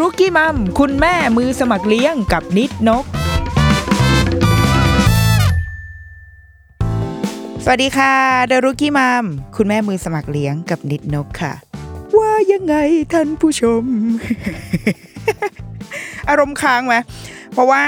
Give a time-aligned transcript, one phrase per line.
[0.00, 3.04] รุกี้มัม คุณแม่มือสมัครเลี้ยงกับนิดนก
[7.64, 8.14] สวัสดีค่ะ
[8.48, 9.24] เดรุกี้มัม
[9.56, 11.52] คุณแม่มือสมัครเลี้ยงกับนิดนกค่ะ
[12.18, 12.74] ว่ายังไง
[13.12, 13.84] ท่านผู้ชม
[16.28, 16.94] อารมณ์ค้างไหม
[17.52, 17.84] เพราะว่า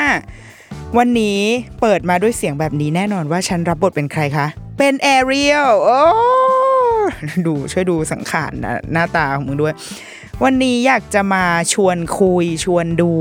[0.98, 1.40] วันนี้
[1.80, 4.46] เปิดมาด้วยเสียงแบบนี้แน่นอนว่าฉันรับบทเป็นใครคะ
[4.78, 6.00] เป็นแอเรียลโอ้
[7.46, 9.74] ดูช่วยดูสังขารนะหน้าตาของมึงด้วย
[10.42, 13.12] วันนี้อยากจะมาชวนคุยชวนดู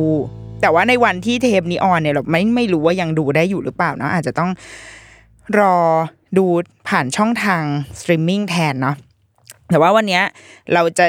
[0.62, 4.52] แต่ว่าในวันที่เทปนี้ออนเนี่ยเราไม่ไม่รู้ว่ายังดูได้อยู่หรือเปล่าเนาะอาจจะต้อง
[5.60, 5.76] รอ
[6.38, 6.46] ดู
[6.88, 7.64] ผ่านช่องทาง
[8.00, 8.96] สตรีมมิ่งแทนเนาะ
[9.72, 10.22] แต่ว่าวันนี้
[10.74, 11.08] เราจะ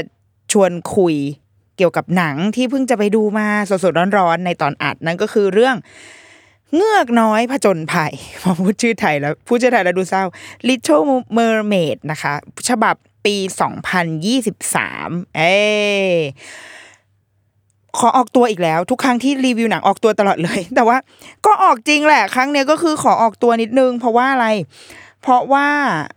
[0.52, 1.14] ชวนคุย
[1.77, 3.46] เกี่ยวกับหนังที่เพิ่งจะไปดูมา
[3.84, 5.77] สดๆร้อนๆในตอนอัดนั่นก็คือเรื่อง
[6.74, 10.24] เงือกน้อยผจญภัยพอพูดชื่อไทยแล้วพูดชื่อไทยแล้วดูเศร้า
[10.68, 11.05] Little
[11.36, 12.33] Mermaid นะคะ
[12.68, 13.36] ฉบับ ปี
[14.57, 15.57] 2023 เอ้
[16.07, 16.14] ย
[17.98, 20.96] ขอออกตัวอีกแล้ว ทุกครั้งที่รีวิวหนังออกตัวตลอดเลย แต่ว่า
[21.46, 24.46] ก็ออกจริงแหละ ครั้งเนี้ยก็คือขอออกตัวนิดนึง เพราะว่าอะไร
[25.23, 25.67] เพราะว่า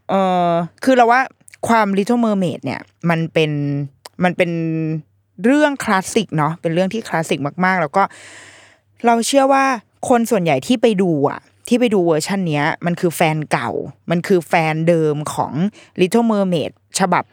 [0.09, 0.13] เอ
[0.49, 0.51] อ
[0.83, 1.21] คือเราว่า
[1.67, 3.51] ความ Little Mermaid เนี่ย มันเป็น
[4.23, 4.51] มันเป็น
[5.43, 8.03] เรื่องคลาสสิกเนาะเป็นเรื่องที่คลาสสิกมาก ๆ แล้วก็
[9.05, 9.63] เราเชื่อว่า
[10.09, 13.71] คนส่วนใหญ่ที่ไปดูอะ ที่ไปดูเวอร์ชันเนี้ยมันคือแฟนเก่า
[14.11, 15.53] มันคือแฟนเดิมของ
[15.99, 17.23] Little Mermaid ฉบับ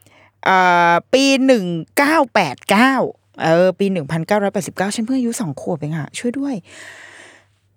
[0.45, 0.59] เอ่
[0.91, 1.65] อปีหนึ่ง
[1.99, 2.94] เก้าแปดเก้า
[3.43, 6.55] เออปีหนึ่งพันเก้าร้อยแปดสิบเก้าฉันเพิ่งอายุสองขวบเองอะช่วยด้วย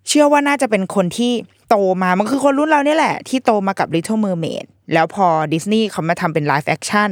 [0.08, 1.32] เชื่อว่าน่าจะเป็นคนที่
[1.70, 7.10] โตมา มันคือคนรุ่นเราเนี่ยแหละ ที่โตมากับ Little Mermaid แล้วพอดิสนีย์เขามาทำเป็น live action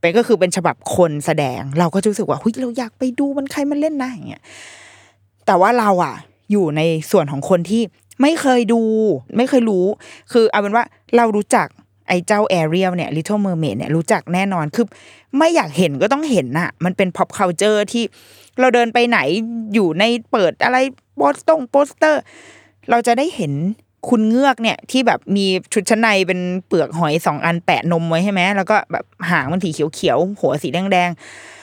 [0.00, 4.42] เป็นก็คือเป็นฉบับคนแสดง เราก็รู้สึกว่าเฮ้ยเราอยากไปดูมันใครมันเล่นนะอย่างเงี้ย
[5.46, 6.14] แต่ว่าเราอะ
[6.52, 6.80] อยู่ใน
[7.10, 7.82] ส่วนของคนที่
[8.22, 8.82] ไม่เคยดู
[9.36, 9.86] ไม่เคยรู้
[10.32, 10.84] คือเอาเป็นว่า
[11.16, 11.66] เรารู้จัก
[12.08, 14.86] ไอ้เจ้าแอเรียลเนี่ย Little Mermaid เนี่ยรู้จักแน่นอน คือ
[15.38, 18.04] ไม่อยากเห็นก็ต้องเห็นน่ะ มันเป็น pop culture ที่
[18.60, 19.18] เราเดินไปไหน
[19.74, 20.78] อยู่ในเปิดอะไร
[21.16, 22.22] โปสตงโปสเตอร์
[22.90, 23.52] เราจะได้เห็น
[24.08, 31.10] คุณเงือกเนี่ยที่แบบมีชุดชั้นในเป็นเปลือกหอยสองอันแปะนมไว้ใช่ไหมแล้วก็แบบหางมันสีเขียวๆหัวสีแดง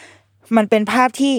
[0.01, 1.35] ๆมันเป็นภาพที่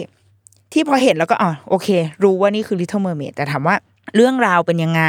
[0.72, 1.88] ที่พอเห็นแล้วก็อ๋อโอเค
[2.22, 3.76] รู้ว่านี่คือ Little Mermaid แต่ถามว่า
[4.16, 5.02] เรื่องราวเป็นยังไง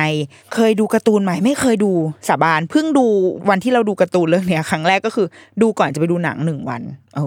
[0.53, 1.91] เคยดูการ์ตูนไหมไม่เคยดู
[2.28, 3.06] สาบานเพิ่งดู
[3.50, 5.28] วันที่เราดูการ์ตูนเรื่องเนี้ยครั้งแรกก็คือ
[5.61, 6.81] ดูก่อนจะไปดูหนังหนึ่งวัน
[7.16, 7.25] โอ้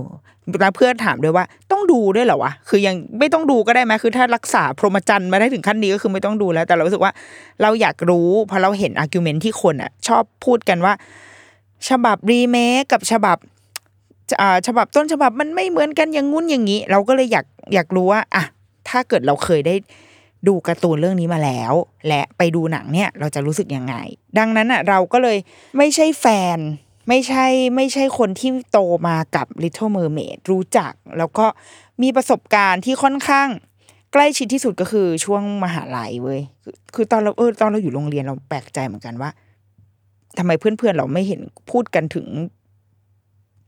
[0.60, 7.12] แล้วเพื่อนถามด้วยว่า ต้องดูด้วยเหรอวะคือยังไม่ต้องดูก็ได้ไหมคือถ้ารักษาพรหมจรรย์มาได้ถึงขั้นนี้ก็คือไม่ต้องดูแล้ว แต่เรารู้สึกว่า
[7.62, 10.92] เราอยากรู้เพราะเราเห็น argument ที่คนอะ ชอบพูดกันว่า
[11.88, 13.36] ฉบับรีเมคกับฉบับ
[14.40, 18.44] อ่าฉบับต้นฉบับมันไม่เหมือนกันอย่างงุ้นอย่างนี้ เราก็เลยอยากอยากรู้ว่าอะ
[18.88, 19.74] ถ้าเกิดเราเคยได้
[20.46, 21.72] ดูการ์ตูนเรื่องนี้มาแล้ว
[22.08, 23.94] และไปดูหนังเนี่ยเราจะรู้สึกยังไง
[24.38, 25.38] ดังนั้นอะเราก็เลย
[25.78, 26.26] ไม่ใช่แฟ
[26.56, 26.58] น
[27.08, 28.78] ไม่ใช่ไม่ใช่คนที่โต
[29.08, 31.46] มากับ Little Mermaid รู้จัก แล้วก็
[32.02, 33.48] มีประสบการณ์ที่ค่อนข้าง
[34.12, 39.30] ใกล้ชิดที่สุดก็คือช่วงมหาลัยเว้ยคือคือตอนเราเออตอนเราอยู่โรงเรียนเราแปลกใจเหมือนกันว่า
[40.38, 41.40] ทำไมเพื่อนๆเราไม่เห็น
[41.70, 42.26] พูดกันถึง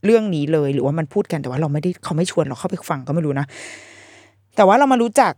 [0.04, 3.46] เรื่องนี้เลย หรือว่ามันพูดกันแต่ว่าเราไม่ได้เขาไม่ชวนเราเข้าไปฟังก็ไม่รู้นะ
[4.56, 5.32] แต่ว่าเรามารู้จัก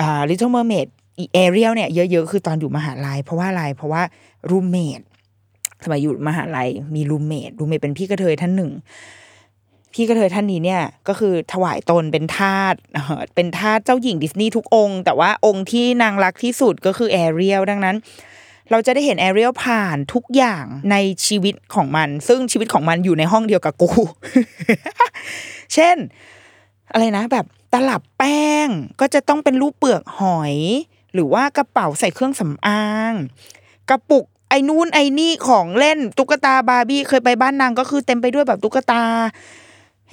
[0.00, 4.02] อ่า Little Mermaid อีแอเรียลเนี่ยเยอะๆ คือตอนอยู่มหาลัย เพราะว่าอะไร เพราะว่า
[4.50, 5.00] roommate
[5.84, 8.72] สมัยอยู่มหาลัยมี roommate roommate เป็นพี่กระเทยท่านหนึ่ง
[9.94, 17.96] พี่กระเทยท่านนี้เนี่ย ก็คือถวายตนเป็นทาสเอ่อเป็นทาสเจ้าหญิงดิสนีย์ทุกองค์แต่ว่าองค์ที่นางรักที่สุดก็คือแอเรียลดังนั้น
[18.70, 20.96] เราจะได้เห็นแอเรียลผ่านทุกอย่างใน
[21.26, 23.88] ชีวิตของมัน ซึ่งชีวิตของมันอยู่ในห้องเดียวกับกู
[25.74, 25.96] เช่น
[26.92, 28.68] อะไรนะแบบ ตลับแป้ง
[29.00, 30.56] ก็จะต้องเป็นรูปเปลือกหอย
[31.14, 33.12] หรือว่ากระเป๋าใส่เครื่องสำอาง
[33.90, 39.02] กระปุกไอ้นู่นไอ้นี่ของเล่นตุ๊กตาบาร์บี้เคยไปบ้านนางก็คือเต็มไปด้วยแบบตุ๊กตา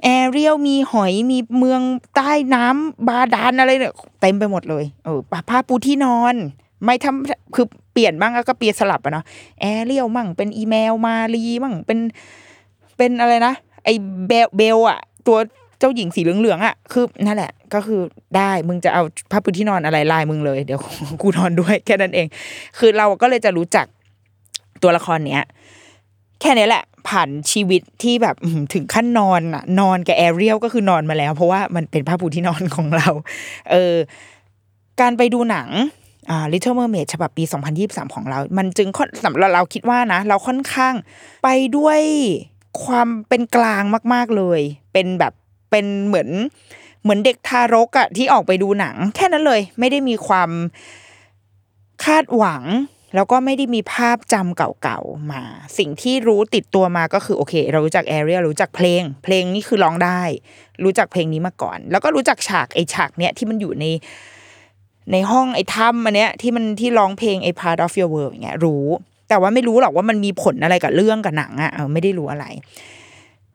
[0.04, 1.82] แอเรียลมีหอยมีเมือง
[2.16, 5.20] ใต้น้ำบาดาลอะไรเนี่ยเต็มไปหมดเลยเออ
[5.50, 6.36] ผ้าปูที่นอน
[6.86, 9.26] ไม่ทำคือเปลี่ยนบ้างแล้วก็เปลี่ยนสลับอะเนาะ
[9.62, 12.00] แอเรียลมั่งเป็นอีเมลมารีมั่งเป็น
[12.98, 13.54] เป็นอะไรนะ
[13.86, 13.90] ไอ
[14.28, 15.38] เบลเบลอะตัว
[15.86, 18.02] จ้าหญิงสีเหลืองๆอะคือนั่นแหละ ก็คือ
[18.38, 20.80] ได้มึงจะเอาผ้าปูที่นอนอะไรลายมึงเลย เดี๋ยว
[21.22, 22.28] กูนอนด้วยแค่นั้นเอง
[22.78, 23.86] คือเราก็เลยจะรู้จัก
[24.84, 25.44] ตัวละครเนี้ย
[26.42, 28.36] แค่นี้แหละ ผ่านชีวิตที่แบบ
[28.74, 33.10] ถึงขั้นนอนอะ นอนกับแอเรียลก็คือนอนมาแล้ว เพราะว่ามันเป็นผ้าปูที่นอนของเรา
[33.72, 33.96] เออ
[35.02, 35.70] การไปดูหนัง
[36.30, 37.44] อ่า Little Mermaid ฉบับปี
[37.80, 40.94] 2023 ของเรา มันจึงค่อนสำหรับเราคิดว่านะ เราค่อนข้าง
[41.44, 42.02] ไปด้วย
[42.84, 43.84] ความเป็นกลาง
[44.14, 44.62] มาก ๆเลย
[44.94, 45.34] เป็นแบบ
[45.70, 46.30] เป็นเหมือน
[47.04, 50.50] เหมือนเด็กทารกอะที่ออกไปดูหนัง แค่นั้นเลยไม่ได้มีความ
[52.06, 52.64] คาดหวัง
[53.16, 55.42] แล้วก็ไม่ได้มีภาพจำเก่าๆมา
[55.78, 60.22] สิ่งที่รู้ติดตัวมาก็คือโอเค เรารู้จักแอเรียรู้จักเพลง เพลงนี่คือร้องได้
[60.84, 63.86] รู้จักเพลงนี้มาก่อน แล้วก็รู้จักฉากไอฉากเนี้ยที่มันอยู่ใน
[65.12, 68.86] ในห้องไอ้ถ้ำอันเนี้ยที่มันที่ร้องเพลงไอ้ part of your world อย่างเงี้ยรู้
[69.30, 72.46] แต่ว่าไม่รู้หรอกว่ามันมีผลอะไรกับเรื่องกับหนังอะเออไม่ได้รู้อะไร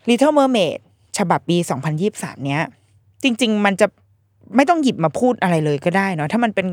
[0.09, 0.81] Little Mermaid
[1.19, 1.57] ฉบับปี
[2.01, 2.63] 2023 เนี้ย
[3.23, 3.87] จริง ๆ มันจะ
[4.57, 6.67] ไม่ต้องหยิบมาพูดอะไรเลยก็ได้เนาะถ้ามันเป็น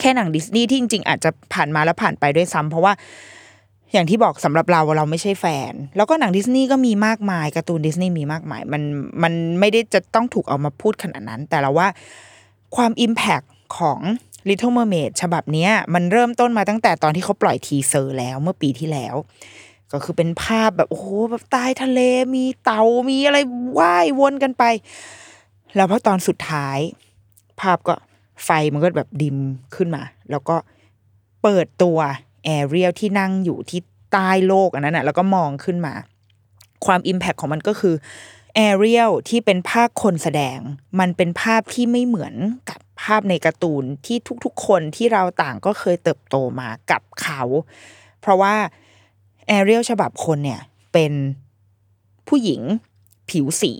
[0.00, 2.92] แค่หนังดิสนีย์ที่จริง ๆ อาจจะผ่านมาแล้วผ่านไปด้วยซ้ำเพราะว่า
[3.92, 8.82] อย่างที่บอกสำหรับเราเราไม่ใช่แฟน แล้วก็หนังดิสนีย์ก็มีมากมายการ์ตูนดิสนีย์มีมากมาย มัน
[9.22, 11.88] มันไม่ได้จะต้องถูกเอามาพูดขนาดนั้น แต่เราว่า
[12.76, 13.46] ความ Impact
[13.78, 14.00] ของ
[14.48, 19.14] Little Mermaid ฉบับนี้มันเริ่มต้นมาตั้งแต่ตอนที่เขาปล่อย teaser แล้วเมื่อปีที่แล้ว
[19.92, 22.00] ก็คือเป็นภาพแบบโอ้โหแบบใต้ทะเล
[22.34, 23.38] มีเต่ามีอะไร
[23.78, 24.64] ว่ายวนกันไป
[25.76, 26.78] แล้วพอตอนสุดท้าย
[27.60, 27.94] ภาพก็
[28.44, 29.38] ไฟมันก็แบบ dim
[29.76, 30.56] ขึ้นมา แล้วก็
[31.42, 31.98] เปิดตัว
[32.44, 33.80] แอเรียลที่นั่งอยู่ที่
[34.12, 35.94] ใต้ทะเลลึกอันนั้นนะแล้วก็มองขึ้นมา
[36.86, 37.94] ความ impact ของมันก็คือ
[38.54, 40.58] แอเรียลที่เป็นภาพคนแสดง
[41.00, 42.34] มันเป็นภาพที่ไม่เหมือน
[42.68, 47.42] กับภาพในการ์ตูนที่ทุกๆ คนที่เราต่างก็เคยเติบโตมากับเขา
[48.20, 48.54] เพราะว่า
[49.48, 50.60] แอเรียลฉบับคนเนี่ย
[50.92, 51.12] เป็น
[52.28, 52.62] ผู้หญิง
[53.30, 53.74] ผิวสี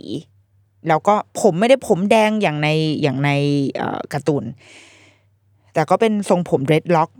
[0.89, 2.69] แล้วก็ผมไม่ได้ผมแดงอย่างใน
[3.03, 3.31] อย่างใน
[4.13, 4.45] การ์ตูน
[5.75, 7.11] แต่ก็เป็นทรงผมเรดล็อก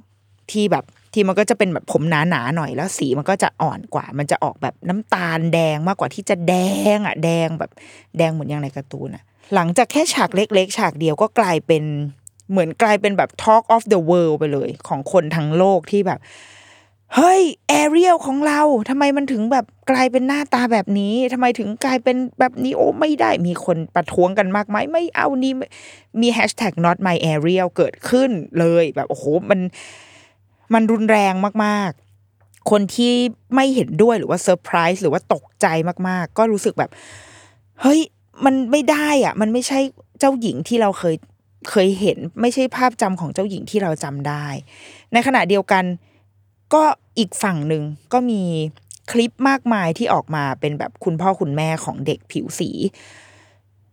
[0.53, 0.85] ที่แบบ
[1.15, 6.55] ที่มันก็จะเป็นแบบผมหนาๆหน่อยแล้วสีมันก็จะอ่อนกว่า มันจะออกแบบน้ำตาลแดงมากกว่าที่จะแด
[6.97, 7.71] งอะ แดงแบบ
[8.19, 9.25] แดงเหมือนอย่างในการ์ตูนอะ
[9.55, 11.85] หลังจากแค่ฉากเล็กๆ ฉากเดียวก็กลายเป็น
[12.51, 16.21] เหมือนกลายเป็นแบบ Talk of the World ไปเลย ของคนทั้งโลกที่แบบ
[17.17, 25.53] เฮ้ยแอเรียลของเราทำไมมันถึงแบบกลายเป็นหน้าตาแบบนี้ทำไมถึงกลายเป็นแบบนี้โอ้ไม่ได้มีคนประท้วงกันมากมายไม่เอานี่
[26.21, 29.61] มีแฮชแท็ก not my Ariel เกิดขึ้นเลยแบบโอ้โหมัน
[30.75, 33.13] มันรุนแรงมากๆ คนที่
[33.55, 35.67] ไม่เห็นด้วยหรือว่าเซอร์ไพรส์หรือว่าตกใจ
[36.09, 36.91] มากๆ ก็รู้สึกแบบ
[37.83, 38.01] เฮ้ย
[38.45, 39.81] มันไม่ได้อะ มันไม่ใช่
[40.19, 41.17] เจ้าหญิงที่เราเคย
[41.71, 44.47] เคยเห็น ไม่ใช่ภาพจำของเจ้าหญิงที่เราจำได้
[45.13, 45.85] ในขณะเดียวกัน
[46.75, 46.83] ก็
[47.19, 47.83] อีกฝั่งหนึ่ง
[48.13, 48.43] ก็มี
[49.11, 52.71] คลิปมากมายที่ออกมาเป็นแบบคุณพ่อคุณแม่ของเด็กผิวสี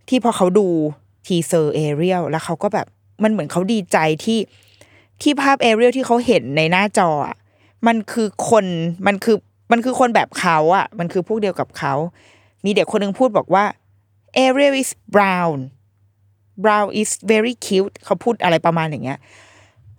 [0.09, 0.67] ที่พอเขาดู
[1.25, 2.87] teaser แอเรียลแล้วเขาก็แบบ
[3.23, 4.39] มันเหมือนเขาดีใจที่
[5.21, 7.35] ที่ภาพเอเรียลที่เขาเห็นในหน้าจออะ
[7.87, 8.65] มันคือคน
[9.07, 9.37] มันคือ
[9.71, 11.93] มันคือคนแบบเขาอะมันคือพวกเดียวกับเขา
[12.65, 13.65] มีเด็กคนหนึ่งพูดบอกว่า
[14.43, 15.57] Ariel is brown
[16.63, 19.19] brown is very cute เขาพูดอะไรประมาณอย่างเงี้ย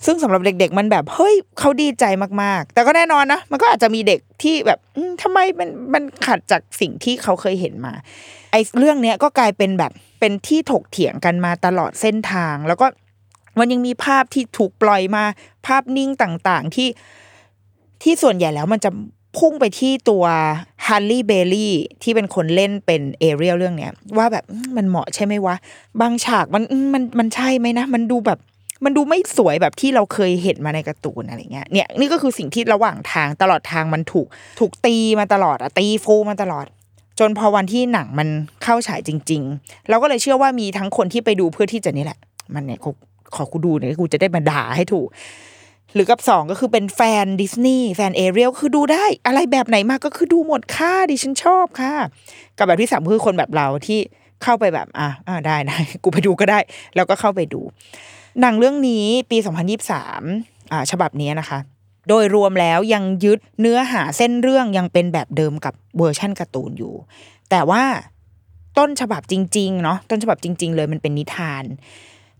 [0.04, 2.04] ซึ่งสำหรับเด็ก ๆ มันแบบเฮ้ยเขาดีใจ
[2.42, 7.92] มากๆ แต่ก็แน่นอนนะมันก็อาจจะมีเด็กที่แบบอืมทำไมมันมันขัดจากสิ่งที่เขาเคยเห็นมา
[8.52, 12.86] ไอ้เรื่องเนี้ยก็กลายเป็นแบบเป็นที่ถกเถียงกันมาตลอดเส้นทาง แล้วก็
[13.58, 15.24] มันยังมีภาพที่ถูกปล่อยมา
[15.66, 16.88] ภาพนิ่งต่างๆที่
[18.02, 18.90] ที่ส่วนใหญ่แล้วมันจะ
[19.38, 20.24] พุ่งไปที่ตัว
[20.86, 24.44] ฮันลี่เบลลี่ที่เป็นคนเล่นเป็นเอเรียลเรื่องเนี้ยว่าแบบ
[24.76, 25.56] มันเหมาะใช่ไหมวะ
[26.00, 26.62] บางฉากมัน
[26.94, 28.38] มันมันใช่ไหมนะ มันดูแบบ
[28.84, 34.26] มันดูไม่สวยแบบที่เราเคยเห็นมาในการ์ตูนอะไรเงี้ยเนี่ยนี่ก็คือสิ่งที่ระหว่างทางตลอดทางมันถูก
[34.60, 36.66] ถูกตีมาตลอดอะตีฟูมาตลอด
[37.18, 38.28] จนพอวันที่หนังมัน
[38.62, 42.18] เข้าฉายจริง ๆ เราก็เลยเชื่อว่ามีทั้งคนที่ไปดูเพื่อที่จะนี่แหละ
[42.54, 42.92] มันเนี่ยขอ
[43.34, 45.08] ขอกูดูหน่อยกูจะได้มาด่าให้ถูก
[45.94, 51.94] หรือกับสองก็คือเป็นแฟนดิสนีย์แฟนแอเรียลคือดูได้ อะไรแบบไหนมาก็คือดูหมดค่ะดิฉันชอบค่ะ
[52.58, 53.98] กับแบบที่สามคือคนแบบเราที่
[54.42, 56.58] เข้าไปแบบ อะอ่าได้นะกูไปดูก็ได้
[56.96, 57.60] แล้วก็เข้าไปดู
[58.40, 59.38] หนังเรื่องนี้ปี
[60.04, 61.58] 2023อ่าฉบับนี้นะคะ
[62.08, 66.94] โดยรวมแล้วยังยึดเนื้อหาเส้นเรื่องยังเป็นแบบเดิมกับเวอร์ชั่นการ์ตูนอยู่
[67.50, 67.82] แต่ว่า
[68.78, 71.64] ต้นฉบับจริงๆเนาะต้นฉบับจริง ๆ เลยมันเป็นนิทาน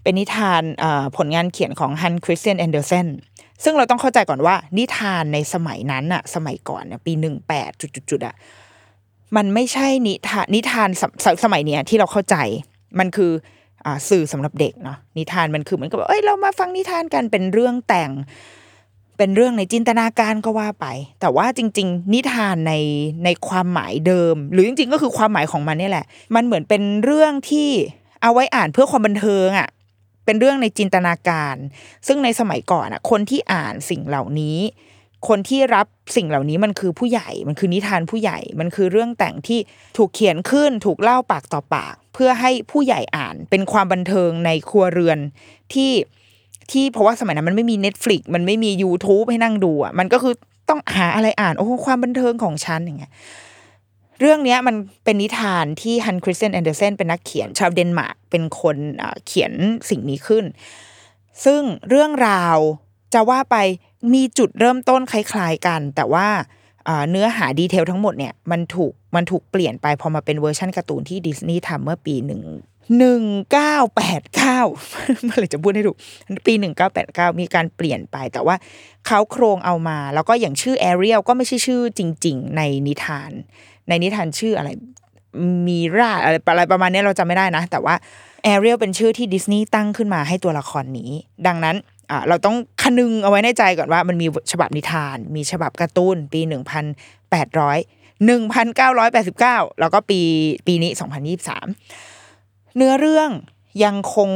[0.02, 0.62] เป็นนิทาน
[1.16, 3.06] ผลงานเขียนของฮันคริสเตียนแอนเดอร์เซน
[3.64, 7.70] ซึ่งเราต้องเข้าใจก่อนว่า นิทานในสมัยนั้นอะสมัยก่อนเนี่ยปีหนึ่งแปด
[8.10, 8.34] จุดๆอะ
[9.36, 10.88] มันไม่ใช่นิทานนิทาน
[11.24, 12.36] สสมัยเนี้ยที่เราเข้าใจ
[12.98, 13.32] มันคือ
[14.08, 18.10] สื่อสำหรับเด็กเนาะนิทานมันคือเหมือนกับเอ้ยเรามาฟังนิทานกันเป็นเรื่องแต่ง
[19.18, 20.86] เป็นเรื่องในจินตนาการก็ว่าไป
[21.20, 22.74] แต่ว่าจริง ๆ นิทานใน
[23.24, 27.70] ในความหมายเดิม หรือจริง ๆ ก็คือความหมายของมันนี่แหละ มันเหมือนเป็นเรื่องที่
[28.22, 29.68] เอาไว้อ่านเพื่อความบันเทิงอะ
[30.24, 31.56] เป็นเรื่องในจินตนาการ
[32.06, 34.58] ซึ่งในสมัยก่อนอะ คนที่อ่านสิ่งเหล่านี้
[35.28, 39.58] คนที่รับสิ่งเหล่านี้มันคือผู้ใหญ่ มันคือนิทานผู้ใหญ่ มันคือเรื่องแต่งที่
[39.96, 45.18] ถูกเขียนขึ้น ถูกเล่าปากต่อปาก เพื่อให้ผู้ใหญ่อ่านเป็นความบันเทิงในครัวเรือน
[45.72, 45.92] ที่
[46.70, 50.34] ที่เพราะว่าสมัยนั้นมันไม่มี Netflix มันไม่มี YouTube ให้นั่งดูอะมันก็คือ
[50.68, 53.12] ต้องหาอะไรอ่าน โอ้ความบันเทิงของฉันอย่างเงี้ย
[54.20, 58.76] เรื่องนี้มันเป็นนิทานที่ฮันส์คริสเตียนแอนเดอร์เซนเป็นนักเขียนชาวเดนมาร์กเป็นคน
[59.26, 59.52] เขียน
[59.90, 60.44] สิ่งนี้ขึ้น
[61.44, 62.56] ซึ่งเรื่องราว
[63.14, 63.56] จะว่าไป
[64.14, 66.28] มีจุดเริ่มต้นคล้ายๆกัน แต่ว่า
[67.10, 72.42] เนื้อหา detail ทั้งหมดเนี่ยมันถูกมันถูกเปลี่ยนไปพอมาเป็นเวอร์ชันการ์ตูนที่ดิสนีย์ทำเมื่อปีหนึ่ง
[72.98, 74.60] หนึ่งเก้าแปดเก้า
[75.24, 75.96] เมื่อไรจะพูดให้ถูก
[76.46, 78.56] ปีหนึ่งเก้าแปดเก้ามีการเปลี่ยนไป แต่ว่า
[79.06, 83.30] เค้าโครงเอามา แล้วก็อย่างชื่อแอเรียลก็ไม่ใช่ชื่อจริง ๆ ในนิทาน
[83.88, 84.68] ในนิทานชื่ออะไร
[85.68, 87.94] มีราอะไรอะไรประมาณนี้เราจำไม่ได้นะ แต่ว่า
[88.44, 91.10] แอเรียลเป็นชื่อที่ดิสนีย์ตั้งขึ้นมาให้ตัวละครนี้
[91.46, 91.76] ดังนั้น
[92.10, 100.20] อ่าเราต้องคำนึงเอาไว้ในใจก่อนว่ามันมีฉบับนิทาน มีฉบับการ์ตูนปี1,800 1,989แล้วก็ปี
[100.66, 100.90] ปีนี้
[101.98, 103.30] 2023เนื้อเรื่อง
[103.84, 104.30] ยังคง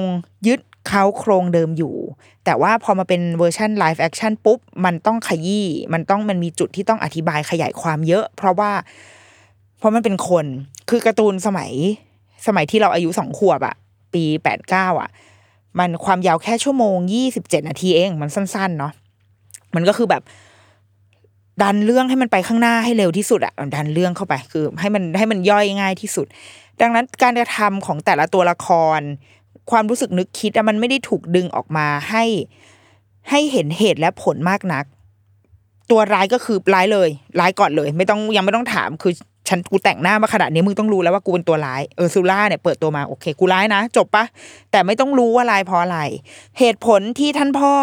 [0.46, 1.94] ยึดเค้าโครงเดิมอยู่
[2.44, 8.72] แต่ว่าพอมาเป็นเวอร์ชัน live action ปุ๊บ มันต้องขยี้มันต้องมันมีจุดที่ต้องอธิบายขยายความเยอะ เพราะว่า
[9.78, 10.46] เพราะมันเป็นคน
[10.90, 11.70] คือการ์ตูนสมัย
[12.46, 13.74] สมัยที่เราอายุสองขวบอะ
[14.14, 15.10] ปีแปดเก้าอะ
[15.78, 18.92] มันความยาวแค่ชั่วโมงยี่สิบเจ็ดนาทีเอง มันสั้นๆเนาะ
[19.74, 20.22] มันก็คือแบบ
[21.62, 26.26] ดันเรื่องให้มันไปข้างหน้าให้เร็วที่สุดอะดันเรื่องเข้าไปคือ ให้มันให้มันย่อยง่ายที่สุด
[26.80, 29.00] ดังนั้นการกระทำของแต่ละตัวละคร
[29.70, 32.24] ความรู้สึกนึกคิดอะมันไม่ได้ถูกดึงออกมาให้
[33.30, 34.84] ให้เห็นเหตุและผลมากนัก
[35.90, 37.08] ตัวร้ายก็คือร้ายเลย
[37.40, 39.12] ร้ายก่อนเลย ไม่ต้องยังไม่ต้องถามคือ
[39.48, 44.24] ฉันกูแต่งหน้ามาขนาดนี้มึงต้องรู้แล้วว่ากูเป็นตัวร้ายเออซูล่าเนี่ยเปิดตัวมาโอเคกูร้ายนะ จบปะ
[44.70, 45.98] แต่ไม่ต้องรู้ว่าร้ายเพราะอะไร
[46.58, 47.74] เหตุผลที่ท่านพ่อ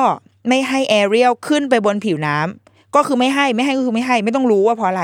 [0.48, 5.04] ไม่ให้แอเรียลขึ้นไปบนผิวน้ำก็คือไม่ให้ไม่ให้ก็คือไม่ให้ ไม่ต้องรู้ว่าเพราะอะไร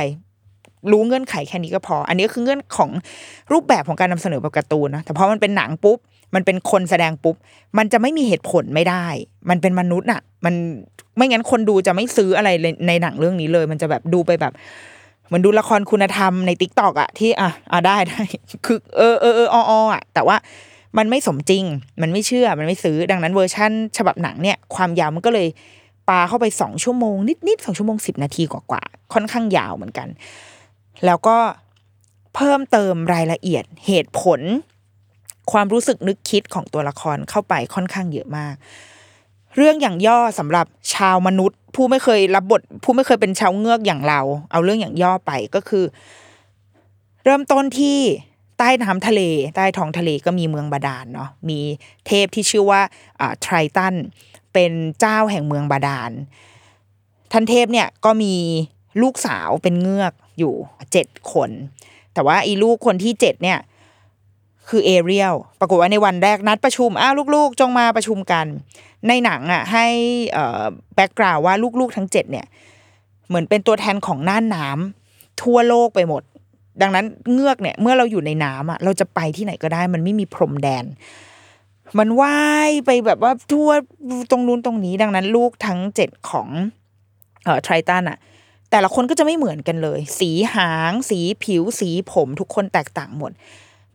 [0.91, 2.89] รู้เงื่อนไขแค่นี้ก็พอ อันนี้ก็คือเงื่อนไขของ
[3.51, 5.97] รูปแบบของการนำเสนอแบบการ์ตูนนะแต่พอมันเป็นหนังปุ๊บ
[6.35, 7.35] มันเป็นคนแสดงปุ๊บ
[7.77, 9.05] มันจะไม่มีเหตุผลไม่ได้
[9.49, 10.53] มันเป็นมนุษย์น่ะมัน
[11.17, 12.49] ไม่งั้นคนดูจะไม่ซื้ออะไร
[12.87, 14.53] ในหนังเรื่องนี้เลย มันจะแบบดูไปแบบ
[15.31, 18.21] เหมือนดูละครคุณธรรมในติ๊กตอกอะที่อะอะได้ได้
[18.65, 20.37] คือเออเออเอออออะแต่ว่า
[20.97, 21.63] มันไม่สมจริง
[22.01, 25.47] มันไม่เชื่อมันไม่ซื้อดังนั้นเวอร์ชั่น ฉบับหนังเนี่ยความยาวมันก็เลย
[26.09, 30.07] ปาเข้าไปสองชั่วโมง นิดนิดสองชั่วโมงสิบนาทีกว่าๆค่อนข้างยาวเหมือนกัน
[31.05, 31.37] แล้วก็
[32.35, 34.41] เพิ่มเติมรายละเอียดเหตุผล
[35.51, 38.55] ความรู้สึกนึกคิดของตัวละครเข้าไปค่อนข้างเยอะมาก
[39.57, 44.21] เรื่องอย่างย่อสำหรับชาวมนุษย์ ผู้ไม่เคยรับบท ผู้ไม่เคยเป็นชาวเงือกอย่างเรา
[44.51, 45.85] เอาเรื่องอย่างย่อไปก็คือ
[47.23, 47.99] เริ่มต้นที่
[48.57, 49.21] ใต้น้ำทะเล
[49.55, 51.59] ใต้ท้องทะเลก็มีเมืองบาดาลเนาะมี
[52.07, 52.81] เทพที่ชื่อว่า
[53.19, 53.95] อ่าไทรตัน
[54.53, 56.11] เป็นเจ้าแห่งเมืองบาดาล
[57.31, 58.33] ท่านเทพเนี่ยก็มี
[59.01, 60.53] ลูกสาวเป็นเงือกอยู่
[60.91, 61.49] เจ็ดคน
[62.13, 63.59] แต่ว่าอีลูกคนที่เจ็ดเนี่ย
[64.69, 68.45] คือเอเรียลปรากฏว่าในวันแรกนัดประชุมอ้าวลูก ๆ จงมาประชุมกัน
[69.07, 69.85] ในหนังอะให้
[70.33, 70.63] เอ่อ
[70.95, 72.45] แบ็กกราวว่าลูกๆทั้งเจ็ดเนี่ย
[73.27, 76.23] เหมือนเป็นตัวแทนของน่านน้ำทั่วโลกไปหมด
[76.81, 80.85] ดังนั้นเงือกเนี่ยเมื่อเราอยู่ในน้ำอะเราจะไปที่ไหนก็ได้ มันไม่มีพรมแดน
[81.99, 83.69] มันว่ายไปแบบว่าทั่ว
[84.31, 86.47] ตรงนู้นตรงนี้ ดังนั้นลูกทั้งเจ็ดของ
[87.45, 88.17] เอ่อไทรตันอะ
[88.71, 93.31] แต่ละคนก็จะไม่เหมือนกันเลย สีหาง สีผิว สีผม ทุกคนแตกต่างหมด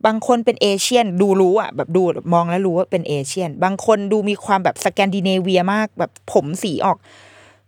[0.05, 2.01] บางคนเป็นเอเชียนดูรู้อะแบบดู
[2.33, 6.97] มองแล้วรู้ว่าเป็นเอเชียน บางคนดูมีความแบบสแกนดิเนเวียมากแบบผมสีออก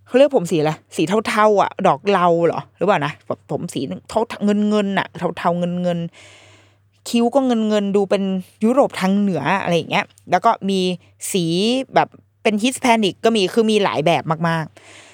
[0.07, 8.23] เขาเรียกผมสีอะไรสีเทาๆอะ ดอกเลาเหรอหรือเปล่านะแบบผมสีเทาเงินเงินๆอะเทาๆเงินเงินๆคิ้วก็เงินเงินๆดูเป็น
[8.63, 10.79] ยุโรปทางเหนืออะไรอย่างเงี้ย แล้วก็มี
[11.31, 11.45] สี
[11.95, 12.07] แบบ
[12.43, 15.04] เป็น Hispanic ก็มีคือมีหลายแบบมากๆ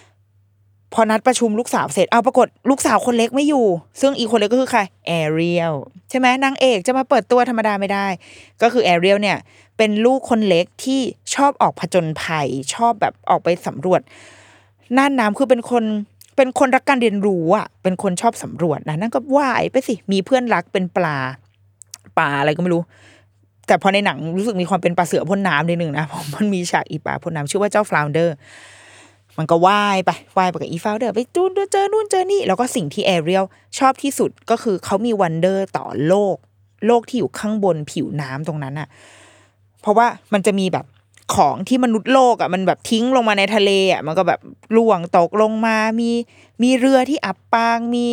[0.94, 3.66] พอนัดประชุมลูกสาวเสร็จเอาปรากฏลูกสาวคนเล็กไม่อยู่
[4.02, 5.74] ซึ่งอีกคนเล็กก็คือใครแอเรียล
[6.10, 8.08] ใช่ไหมนางเอกจะมาเปิดตัวธรรมดาไม่ได้
[8.62, 9.38] ก็คือแอเรียลเนี่ย
[9.78, 11.02] เป็นลูกคนเล็กที่
[11.36, 14.02] ชอบออกผจญภัย ชอบแบบออกไปสำรวจ
[14.98, 15.84] น่านน้ำคือเป็นคน
[16.38, 21.18] เป็นคนรักการเรียนรู้อะ เป็นคนชอบสำรวจนะนั่นก็ว่ายไปสิมีเพื่อนรักเป็นปลา
[22.18, 22.82] ปลาอะไรก็ไม่รู้
[23.68, 28.36] แต่พอในหนังรู้สึกมีความเป็นปลาเสือพ่นน้ำนิดนึงนะเพราะมันมีฉากอีปลาพ่นน้ำชื่อว่าเจ้าฟลาวเดอร์
[29.42, 33.46] มันก็ว่ายไปว่ายไปกับอีฟลาวเดอร์ไปจูนเจอนู่นเจอนี่ แล้วก็สิ่งที่แอเรียล
[33.78, 36.36] ชอบที่สุดก็คือเขามี wonder ต่อโลก
[36.88, 38.88] โลกที่อยู่ข้างบนผิวน้ำตรงนั้นอะ
[39.82, 40.86] เพราะว่ามันจะมีแบบ
[41.36, 44.40] ของที่มนุษย์โลกอะมันแบบทิ้งลงมาในทะเลอะมันก็แบบ
[44.76, 46.12] ล่วงตกลงมามี
[46.64, 48.10] มีเรือที่อับปางมี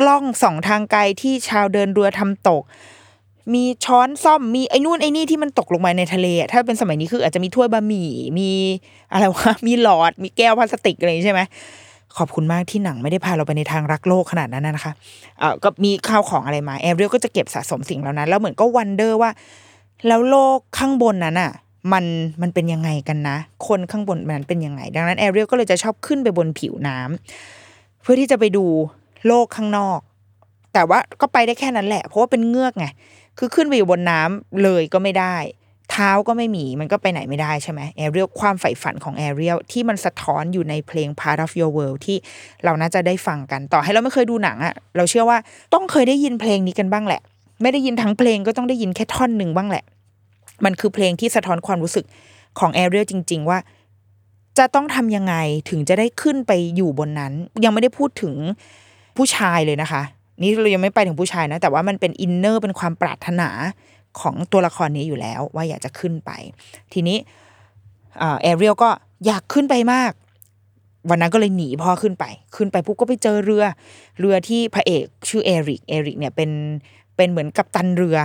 [0.00, 2.62] กล้องส่องทางไกลที่ชาวเดินเรือทำตก
[3.54, 8.50] มีช้อนซ่อมมีไอ้นู่นไอ้นี่ที่มันตกลงมาในทะเลถ้าเป็นสมัยนี้คืออาจจะมีถ้วยบะหมี่มี
[9.12, 11.40] อะไรวะมีหลอด มีแก้วพลาสติกอะไรใช่ไหม
[12.16, 14.92] ขอบคุณมากที่หนังไม่ได้พาเราไปในทางรักโลกขนาดนั้นนะคะ
[15.38, 19.30] เอ่อก็มีข้าวของอะไรมาแอเรียลก็จะเก็บสะสมสิ่งเหล่านั้นแล้วเหมือนก็ wonder ว่า
[20.06, 21.52] แล้วโลกข้างบนนั้นอะ
[21.92, 22.04] มัน
[22.42, 23.36] มันเป็นยังไงกันนะ
[23.66, 28.64] คนข้างบนมันเป็นยังไง ดังนั้นแอเรียลก็เลยจะชอบขึ้นไปบนผิวน้ำเพื่อที่จะไปดู
[29.26, 30.00] โลกข้างนอก
[30.72, 32.86] แต่ว่าก็ไปได้แค่นั้นแหละ เพราะว่าเป็นเงือกไง
[33.38, 35.36] คือขึ้นไปอยู่บนน้ำเลยก็ไม่ได้
[35.90, 42.16] เท้าก็ไม่มีมันก็ไปไหนไม่ได้ใช่ไหมแอเรียลความใฝ่ฝันของแอเรียลที่มันสะท้อนอยู่ในเพลง Part of Your World ที่
[42.64, 45.38] เราน่าจะได้ฟังกันต่อให้เราไม่เคยดูหนังอะเราเชื่อว่า
[45.74, 47.20] ต้องเคยได้ยินเพลงนี้กันบ้างแหละ
[47.62, 49.84] ไม่ได้ยินทั้งเพลงก็ต้องได้ยินแค่ท่อนหนึ่งบ้างแหละ
[50.64, 52.04] มันคือเพลงที่สะท้อนความรู้สึก
[52.58, 53.58] ของแอเรียลจริง ๆ ว่า
[54.58, 55.34] จะต้องทำยังไง
[55.70, 57.32] ถึงจะได้ขึ้นไปอยู่บนนั้น
[57.64, 58.34] ยังไม่ได้พูดถึง
[59.16, 60.02] ผู้ชายเลยนะคะ
[60.42, 63.48] นี่เรายังไม่ไปถึงผู้ชายนะ แต่ว่ามันเป็นอินเนอร์เป็นความปรารถนา
[64.20, 66.30] ของตัวละครนี้อยู่แล้ว ว่าอยากจะขึ้นไป
[66.92, 67.16] ทีนี้
[68.42, 68.90] แอเรียลก็
[69.26, 70.12] อยากขึ้นไปมาก
[71.10, 72.24] วันนั้นก็เลยหนีพ่อขึ้นไป
[72.56, 73.64] ขึ้นไปปุ๊บก็ไปเจอเรือ
[74.20, 76.50] เรือที่พระเอกชื่อเอริกเอริกเนี่ยเป็น
[77.16, 78.18] เป็นเหมือนกัปตันเรือ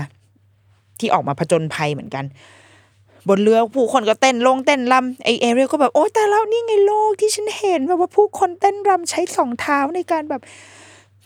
[1.00, 2.26] ที่ออกมาผจญภัยเหมือนกัน
[3.30, 10.42] บนเรือผู้คนก็เต้นลงเเต้นรำไอเอเรียลก็แบบโอ้แต่แล้วนี่ไงโลกที่ฉันเห็นแบบว่าผู้คนเต้นรำใช้สองเท้าในการแบบ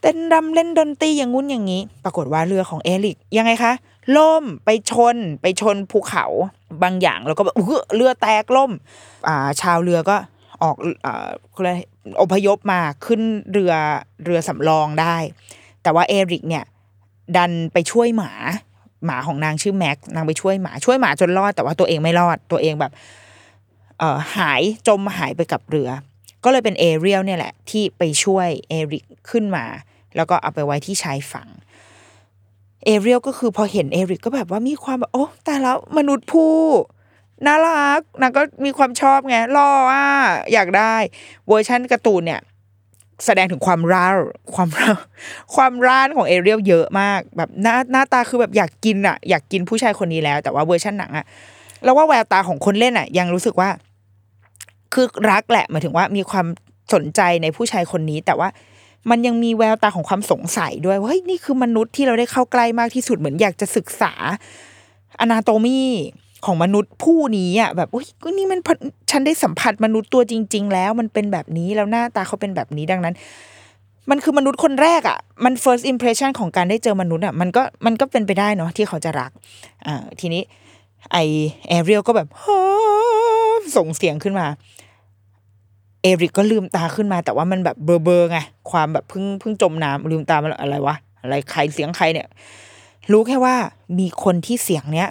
[0.05, 3.74] ต้นรำเล่นดนตรีอย่างงู้นอย่างนี้ ปรากฏว่าเรือของเอริกยังไงคะ
[4.17, 6.25] ล่มไปชนไปชนภูเขา
[6.83, 7.55] บางอย่างแล้วก็แบบ
[7.95, 8.71] เรือแตกล่ม
[9.27, 10.15] อ่าชาวเรือก็
[10.63, 11.69] ออกอ่าอะไร
[12.21, 13.21] อพยพมาขึ้น
[13.51, 13.74] เรือ
[14.24, 15.15] เรือสำรองได้
[15.83, 16.65] แต่ว่าเอริกเนี่ย
[17.37, 18.31] ดันไปช่วยหมา
[19.05, 22.91] หมาของนางชื่อแม็กนางไปช่วยหมาช่วยหมาจนรอด แต่ว่าตัวเองไม่รอดตัวเองแบบ
[24.00, 25.89] เอ่อหายจมหายไปกับเรือ
[26.44, 29.65] ก็เลยเป็นเอเรียลเนี่ยแหละ ที่ไปช่วยเอริกขึ้นมา
[30.16, 31.48] แล้วก็เอาไปไว้ที่ชายฝั่ง
[32.86, 36.54] เอเรียลก็คือพอเห็นเอริกก็แบบว่ามีความแบบโอ้แต่แล้วมนุษย์ผู้
[37.46, 40.06] น่ารักนางก็มีความชอบไงรออะ
[40.54, 40.96] อยากได้
[41.48, 42.42] เวอร์ชันการ์ตูนเนี่ย
[43.25, 44.08] แสดงถึงความร่า
[44.56, 44.90] ความร่า
[45.56, 51.25] ความร้านของเอเรียลเยอะมาก แบบหน้าหน้าตาคือแบบอยากกินอะ อยากกินผู้ชายคนนี้แล้ว แต่ว่าเวอร์ชันหนังอะ
[51.84, 53.70] แล้วว่าแววตาของคนเล่นอะ ยังรู้สึกว่า
[54.94, 56.46] คือรักแหละหมายถึงว่ามีความ
[56.94, 58.50] สนใจในผู้ชายคนนี้ แต่ว่า
[59.09, 64.13] มันยังมีแววตาของความสงสัยด้วยว่าเฮ้ยนี่คือมนุษย์ที่เราได้เข้าใกล้มากที่สุดเหมือนอยากจะศึกษา
[65.20, 65.79] อนาโตมี
[66.46, 68.59] ของมนุษย์ผู้นี้อะแบบโอ้ยก็นี่มัน
[69.11, 73.15] ฉันได้สัมผัสมนุษย์ตัวจริง ๆ แล้วมันเป็นแบบนี้แล้วหน้าตาเขาเป็นแบบนี้ดังนั้น
[74.09, 79.31] มันคือมนุษย์คนแรกอะมัน first impression ของการได้เจอมนุษย์อะมันก็มันก็เป็นไปได้เนาะที่เขาจะรัก
[79.87, 80.41] อ่าทีนี้
[81.11, 81.18] ไอ
[81.70, 82.27] แอเรียลก็แบบ
[83.77, 84.48] ส่งเสียงขึ้นมา
[86.05, 88.39] เอริกก็ลืมตาขึ้นมาแต่ว่ามันแบบเบอร์เบอร์ไง
[88.72, 92.27] ความแบบเพิ่งเพิ่งจมน้ำลืมตามาอะไรวะอะไรใครเสียงใครเนี่ย
[93.11, 93.55] รู้แค่ว่า
[94.00, 95.07] มีคนที่เสียงเนี้ย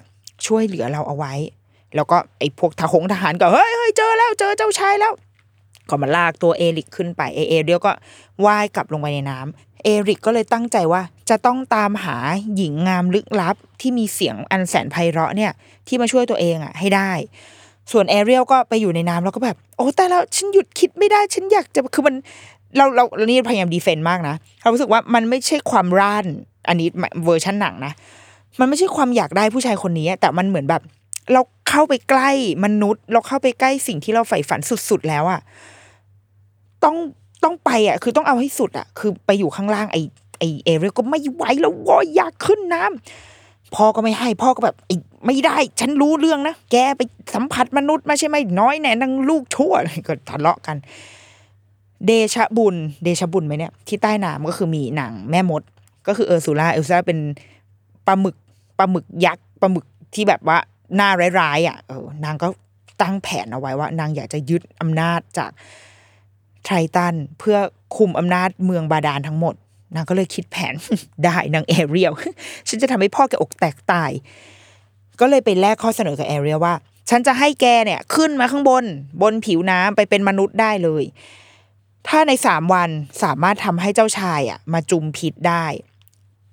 [0.46, 1.35] ช่วยเหลือเราเอาไว้
[1.94, 5.12] แล้วก็ไอ้พวกทหงทหารก็เฮ้ยเฮ้ยเจอแล้วเจอเจ้าชายแล้ว
[5.88, 7.92] ก็มาลากตัวเอริกขึ้นไปเอเอเดียวก็
[8.44, 12.16] ว่ายกลับลงไปในน้ำเอริกก็เลยตั้งใจว่าจะต้องตามหา
[12.57, 15.52] หญิงงามลึกลับที่มีเสียงอันแสนไพเราะเนี่ย
[15.87, 17.11] ที่มาช่วยตัวเองอะให้ได้
[17.92, 22.14] ส่วนแอเรียลก็ไปอยู่ในน้ำแล้วก็แบบ โอ้แต่แล้วฉันหยุดคิดไม่ได้ฉันอยากจะคือมัน
[22.77, 26.25] เราเราเรานี่พยายามดีเฟนต์มากนะเรารู้สึกว่ามันไม่ใช่ความร่าน
[26.68, 26.88] อันนี้
[27.25, 27.92] เวอร์ชันหนังนะ
[28.61, 30.83] มันไม่ใช่ความอยากได้ผู้ชายคนนี้ แต่มันเหมือนแบบ
[31.33, 32.31] เราเข้าไปใกล้
[32.64, 35.40] มนุษย์ เราเข้าไปใกล้สิ่งที่เราใฝ่ฝันสุดๆแล้วอะ
[36.85, 36.97] ต้อง
[37.44, 39.97] ต้องไปอะคือต้องเอาให้สุดอะคือไปอยู่ข้างล่างไอ
[40.38, 44.90] ไอเอเรียก็ไม่ไหวแล้ววอยอยากขึ้นน้ำพ่อก็ไม่ให้พ่อก็แบบไอ
[45.24, 47.00] ไม่ได้ ฉันรู้เรื่องนะ แกไป
[47.34, 49.72] สัมผัสมนุษย์มาใช่ไหมน้อยแน่นังลูกชั่ว
[50.06, 50.76] ก็ทะเลาะกัน
[52.06, 55.62] เดชะบุญ เดชะบุญไหมเนี่ย ที่ใต้น้ำก็คือมีหนังแม่มด
[56.06, 57.18] ก็คือเออร์ซูล่าเออร์ซูล่าเป็น
[58.06, 58.37] ปลาหมึก
[58.78, 60.58] ปลาหมึกยักษ์ปลาหมึกที่แบบว่า
[60.96, 61.10] หน้า
[61.40, 62.48] ร้ายๆอะเออนางก็
[63.02, 65.50] ตั้งแผนเอาไว้ว่า นางอยากจะยึดอำนาจจาก
[66.64, 67.58] ไททันเพื่อ
[67.96, 69.54] คุมอำนาจเมืองบาดาลทั้งหมด
[69.94, 70.74] นางก็เลยคิดแผน
[71.24, 72.12] ได้นางเอเรียล
[72.68, 74.10] ฉันจะทำให้พ่อแกอกแตกตาย
[75.20, 76.74] ก็เลยไปแลกข้อเสนอกับเอเรียว่า
[77.11, 78.85] ฉันจะให้แกเนี่ยขึ้นมาข้างบน
[79.22, 81.05] บนผิวน้ำไปเป็นมนุษย์ได้เลย
[82.09, 82.90] ถ้าในสามวัน
[83.22, 85.66] สามารถทำให้เจ้าชายอะ มาจุมพิษได้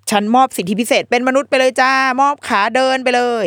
[0.10, 3.46] ฉันมอบสิทธิพิเศษเป็นมนุษย์ไปเลยจ้า มอบขาเดินไปเลย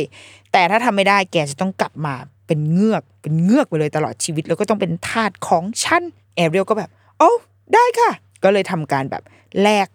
[0.53, 2.15] แต่ถ้าทำไม่ได้แกจะต้องกลับมา
[2.47, 6.03] เป็นเงือก เป็นเงือกไปเลยตลอดชีวิตแล้วก็ต้องเป็นทาสของฉัน
[6.37, 7.33] แอเรียลก็แบบ โอ้
[7.75, 8.11] ได้ค่ะ
[8.45, 9.23] ก็เลยทำการแบบ
[9.63, 9.87] แลก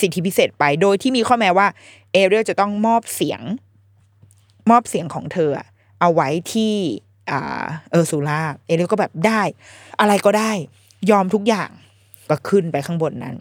[0.00, 1.66] สิทธิพิเศษไปโดยที่มีข้อแม้ว่า
[2.12, 3.40] เอเรียลจะต้องมอบเสียง
[4.70, 5.50] มอบเสียงของเธอ
[6.00, 6.74] เอาไว้ที่
[7.28, 7.32] เอ
[7.98, 9.42] อร์ซูล่าเอเรียก็แบบได้
[10.00, 10.52] อะไรก็ได้
[11.10, 11.70] ยอมทุกอย่าง
[12.30, 13.36] ก็ขึ้นไปข้างบนนั้น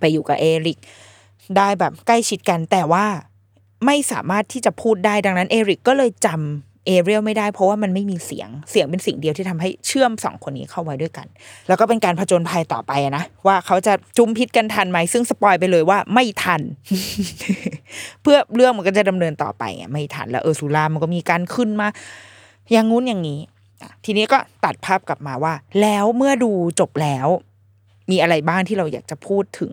[0.00, 0.78] ไปอยู่กับเอริก
[1.56, 3.06] ได้แบบใกล้ชิดกันแต่ว่า
[3.86, 11.26] ไม่สามารถที่จะพูดได้ดังนั้นเอริกก็เลยจำ เอเรียลไม่ได้เพราะว่ามันไม่มีเสียงเสียงเป็นสิ่งเดียวที่ทำให้เชื่อมสองคนนี้เข้าไว้ด้วยกัน
[11.68, 16.60] แล้วก็เป็นการผจญภัยต่อไปนะว่าเขาจะจุมพิตกันทันไหมซึ่ง spoil ไปเลยว่าไม่ทัน
[18.22, 21.88] เพื่อเรื่องมันก็จะดำเนินต่อไปไงไม่ทันแล้วเออร์ซูล่ามันก็มีการขึ้นมา
[22.72, 23.40] อย่างงู้นอย่างนี้
[24.04, 27.28] ทีนี้ก็ตัดภาพกลับมาว่า แล้วเมื่อดูจบแล้ว
[28.10, 29.72] มีอะไรบ้างที่เราอยากจะพูดถึง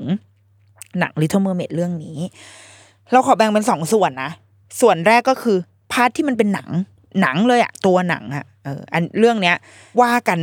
[1.00, 2.20] หนัง Little Mermaid เรื่องนี้
[3.12, 4.32] เราขอแบ่งเป็นสองส่วนนะ
[4.82, 5.58] ส่วนแรกก็คือ
[5.92, 6.70] พาร์ทที่มันเป็นหนัง
[7.22, 9.56] หนังเลยอะตัวหนังอะเอออันเรื่องเนี้ย
[10.02, 10.40] ว่ากัน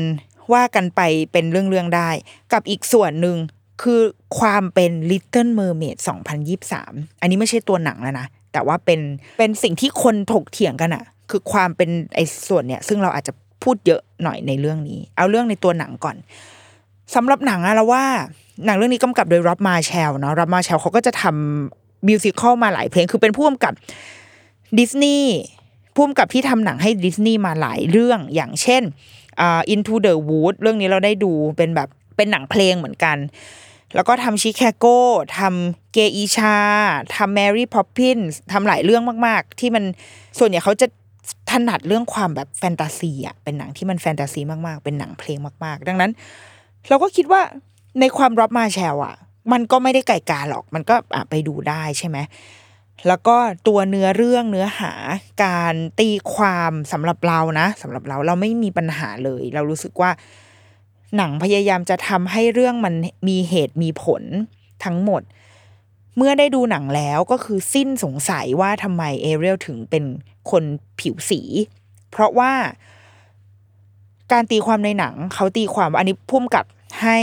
[0.53, 1.01] ว่ากันไป
[1.33, 2.11] เป็นเรื่องเรื่องๆได้
[2.53, 3.37] กับอีกส่วนหนึ่ง
[3.83, 4.01] คือ
[4.39, 5.97] ความเป็น Little Mermaid
[6.59, 9.01] 2023 อันนี้ไม่ใช่ตัวหนังแล้วนะ แต่ว่าเป็น
[9.39, 16.17] เป็นสิ่งที่คนถกเถียงกันอะคือความเป็นไอ้ส่วนเนี้ยซึ่งเราอาจจะพูดเยอะหน่อยในเรื่องนี้ เอาเรื่องในตัวหนังก่อน
[17.15, 18.05] สำหรับหนังอะเราว่า
[18.67, 23.73] หนังเรื่องนี้กำกับโดยร็อบมาแชลเนาะร็อบมาแชลเขาก็จะทำมิวสิควลมาหลายเพลง คือเป็นผู้กำกับ
[24.79, 25.37] ดิสนีย์
[25.97, 28.83] ผู้กำกับที่ทำหนังให้ดิสนีย์มาหลายเรื่องอย่างเช่น
[29.41, 33.17] อ่า Into the Wood เรื่องนี้เราได้ดูเป็นแบบเป็นหนังเพลงเหมือนกัน
[33.95, 34.87] แล้วก็ทำชิคาโก
[35.39, 36.57] ทำเกอีชา
[37.17, 38.19] ทำแมรี่พอปพิน
[38.53, 39.85] ทำหลายเรื่องมาก ๆ ที่มัน
[40.39, 40.87] ส่วนใหญ่เขาจะ
[41.51, 46.11] ถนัดเรื่องความแบบแฟนตาซีอะเป็นหนังที่มันแฟนตาซีมากๆ เป็นหนังเพลงมากๆ ดังนั้น
[46.89, 47.41] เราก็คิดว่า
[48.01, 49.15] ในความรับมาแชลอะ
[49.53, 50.95] มันก็ไม่ได้ไก่กาหรอก มันก็
[51.31, 52.19] ไปดูได้ใช่ไหม
[53.09, 53.37] แล้วก็
[53.69, 54.93] ตัวเนื้อเรื่องเนื้อหา
[55.45, 60.11] การตีความสำหรับเรานะสำหรับเราเราไม่มีปัญหาเลย เรารู้สึกว่า
[61.17, 62.95] หนังพยายามจะทำให้เรื่องมัน
[63.29, 64.23] มีเหตุมีผล
[64.85, 65.23] ทั้งหมด
[66.17, 70.05] เมื่อได้ดูหนังแล้วก็คือสิ้นสงสัยว่าทำไมเอเรียลถึงเป็น
[70.51, 70.65] คน
[71.01, 71.41] ผิวสี
[72.11, 72.53] เพราะว่า
[74.33, 76.65] การตีความในหนังเขาตีความว่าอันนี้พุ่มกับ
[77.03, 77.19] ให้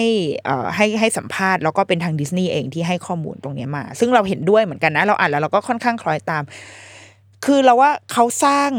[0.76, 6.44] ให้ให้สัมภาษณ์แล้วก็เป็นทางดิสนีย์เองที่ให้ข้อมูลตรงนี้มา ซึ่งเราเห็นด้วยเหมือนกันนะ เราอ่านแล้วเราก็ค่อนข้างคล้อยตาม
[7.46, 8.72] คือเราว่าเขาสร้าง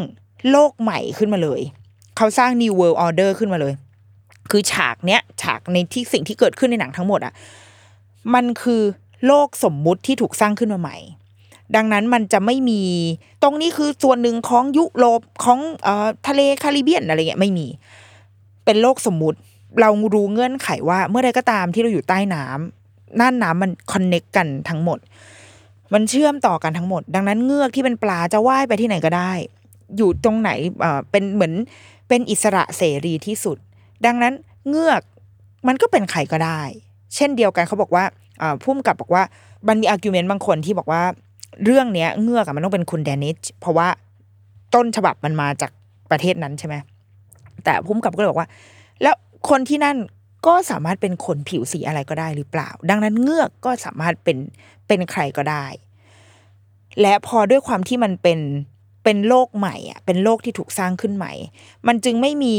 [0.50, 1.60] โลกใหม่ขึ้นมาเลย
[2.16, 3.74] เขาสร้าง New World Order ขึ้นมาเลย
[4.50, 7.32] คือฉากเนี้ยฉากในที่สิ่งที่เกิดขึ้นในหนังทั้งหมดอะ
[8.34, 8.82] มันคือ
[9.26, 10.96] โลกสมมุติที่ถูกสร้างขึ้นมาใหม่
[11.76, 12.82] ดังนั้นมันจะไม่มี
[13.42, 17.66] ตรงนี้คือส่วนหนึ่งของยุโรปของออทะเลคาริเบียนอะไรเงี้ยไม่มี
[18.64, 19.38] เป็นโลกสมมุติ
[19.80, 24.98] เรารู้เงื่อนไขว่าเมื่อใดก็ตามที่เราอยู่ใต้น้ำน่านน้ำมันคอนเน็กกันทั้งหมด
[25.94, 29.32] มันเชื่อมต่อกันทั้งหมด ดังนั้นเงือกที่เป็นปลาจะว่ายไปที่ไหนก็ได้
[29.96, 31.52] อยู่ตรงไหนเอ่อเป็นเหมือน
[32.08, 33.56] เป็นอิสระเสรีที่สุด
[34.06, 34.34] ดังนั้น
[34.68, 35.02] เงือก
[35.68, 36.62] มันก็เป็นใครก็ได้
[37.14, 38.04] เช่นเดียวกันเขาบอกว่า
[38.62, 39.22] พุ่มกับบอกว่า
[39.68, 41.02] มันมี argument บางคนที่บอกว่า
[41.64, 43.88] เรื่องเนี้ยเงือกมันต้องเป็นคน Danish เพราะว่า
[44.74, 45.70] ต้นฉบับมันมาจาก
[46.10, 46.74] ประเทศนั้นใช่ไหม
[47.64, 48.48] แต่พุ่มกับก็เลยบอกว่า
[49.02, 49.14] แล้ว
[49.48, 49.96] คนที่นั่น
[50.46, 54.38] ก็สามารถเป็นคนผิวสีอะไรก็ได้หรือเปล่า ดังนั้นเงือกก็สามารถเป็น
[54.86, 55.66] เป็นใครก็ได้
[57.00, 58.40] และพอด้วยความที่มันเป็น
[59.04, 61.32] เป็นโลกใหม่อะเป็นโลกที่ถูกสร้างขึ้นใหม่
[61.86, 62.56] มันจึงไม่มี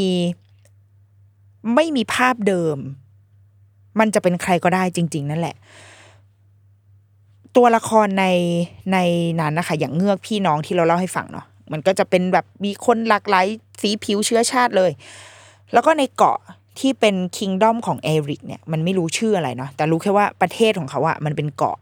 [1.76, 2.78] ไม่มีภาพเดิม
[4.00, 5.56] มันจะเป็นใครก็ได้จริง ๆ นั่นแหละ
[7.56, 8.26] ตัวละครใน
[8.93, 8.98] ใน
[9.39, 13.48] นั้นนะคะ อย่างเงือกพี่น้องที่เราเล่าให้ฟังเนาะมันก็จะเป็นแบบมีคนหลากหลาย
[13.82, 14.91] สีผิวเชื้อชาติเลย
[15.74, 16.39] แล้วก็ในเกาะ
[16.79, 21.77] ที่เป็นคิงดอมของเอริกเนี่ยมันไม่รู้ชื่ออะไรเนาะแต่รู้แค่ว่าประเทศของเขาอะมันเป็นเกาะ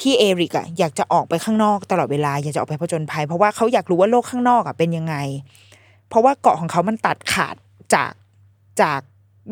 [0.00, 5.14] ที่เอริกอะอยากจะออกไปข้างนอกตลอดเวลาอยากจะออกไปผจญภัย เพราะว่าเขาอยากรู้ว่าโลกข้างนอกอะเป็นยังไง
[6.08, 7.56] เพราะว่าเกาะของเขามันตัดขาด
[7.94, 8.12] จาก
[8.82, 9.00] จาก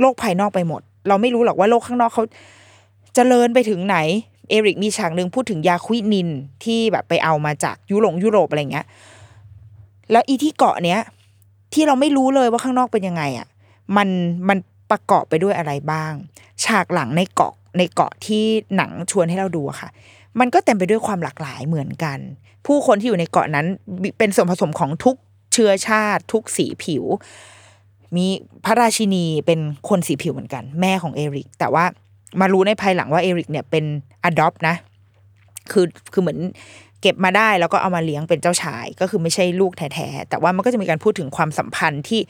[0.00, 2.28] โลกภายนอกไปหมด เราไม่รู้หรอกว่าโลกข้างนอกเขาจ
[3.14, 3.96] เจริญไปถึงไหน
[4.48, 6.28] เอริกมีฉากหนึ่งพูดถึงยาควินิน
[6.64, 8.86] ที่แบบไปเอามาจากยุโรปยุโรปอะไรเงี้ย
[10.12, 11.00] แล้วอีที่เกาะเนี้ย
[11.74, 13.46] ที่เราไม่รู้เลยว่าข้างนอกเป็นยังไงอะ
[13.96, 14.08] มัน
[14.48, 14.58] มัน
[14.90, 16.12] ประกอบไปด้วยอะไรบ้าง
[16.64, 18.44] ฉากหลังในเกาะในเกาะที่
[18.76, 19.88] หนังชวนให้เราดูค่ะ
[20.40, 22.18] มันก็เต็มไปด้วยความหลากหลายเหมือนกัน
[22.66, 23.66] ผู้คนที่อยู่ในเกาะนั้น
[24.18, 25.16] เป็นส่วนผสมของทุก
[25.52, 27.04] เชื้อชาติ ทุกสีผิว
[28.16, 28.26] มี
[28.64, 31.84] พระราชินีเป็นคนสีผิวเหมือนกัน แม่ของเอริก แต่ว่า
[32.40, 33.84] มารู้ในภายหลังว่าเอริกเนี่ยเป็น
[34.24, 34.74] อดอปนะ
[35.70, 36.38] คือคือเหมือน
[37.00, 42.20] เก็บมาได้แล้วก็เอามาเลี้ยงเป็นเจ้าชาย ก็คือไม่ใช่ลูกแท้ๆแต่ว่ามันก็จะมีการพูดถึงความสัมพันธ์ที่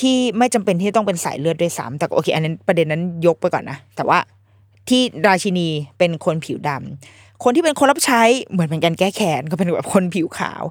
[0.00, 4.18] ที่ไม่จำเป็นที่ต้องเป็นสายเลือดด้วยซ้ำแต่โอเค อันนั้นประเด็นนั้นยกไปก่อนนะแต่ว่า
[4.88, 6.70] ที่ราชินีเป็นคนผิวด
[7.42, 10.62] คนที่เป็นคนรับใช้เหมือนเป็นการแก้แค้นก็เป็นแบบคนผิวขาว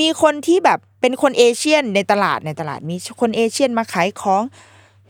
[0.00, 4.42] มีคนที่แบบเป็นคนเอเชียนในตลาดในตลาดมีคนเอเชียนมาขายของ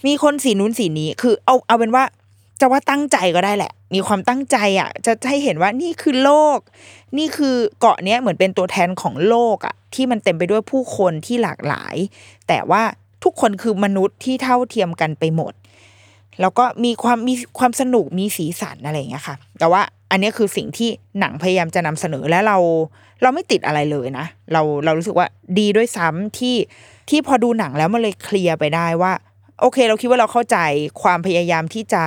[0.06, 2.04] มีคนสีนู้นสีนี้ คือเอาเอาเป็นว่า
[2.60, 6.58] จะว่าตั้งใจก็ได้แหละ มีความตั้งใจอะ จะให้เห็นว่านี่คือโลก
[7.18, 11.94] นี่คือเกาะเนี้ยเหมือนเป็นตัวแทนของโลกอะที่มันเต็มไปด้วยผู้คนที่หลากหลาย
[12.48, 12.82] แต่ว่า
[13.24, 15.52] ทุกคนคือมนุษย์ที่เท่าเทียมกันไปหมด
[16.40, 20.88] แล้วก็มีความมีความสนุกมีสีสันอะไรอย่างเงี้ยค่ะ แต่ว่าอันนี้คือสิ่งที่
[21.20, 22.56] หนังพยายามจะนำเสนอและเรา
[23.22, 25.26] เราไม่ติดอะไรเลยนะ เราเรารู้สึกว่า
[25.58, 26.56] ดีด้วยซ้ำที่
[27.10, 29.12] ที่พอดูหนังแล้วมันเลย clear ไปได้ว่า
[29.60, 30.58] โอเค เราคิดว่าเราเข้าใจ
[31.02, 32.02] ความพยายามที่จะ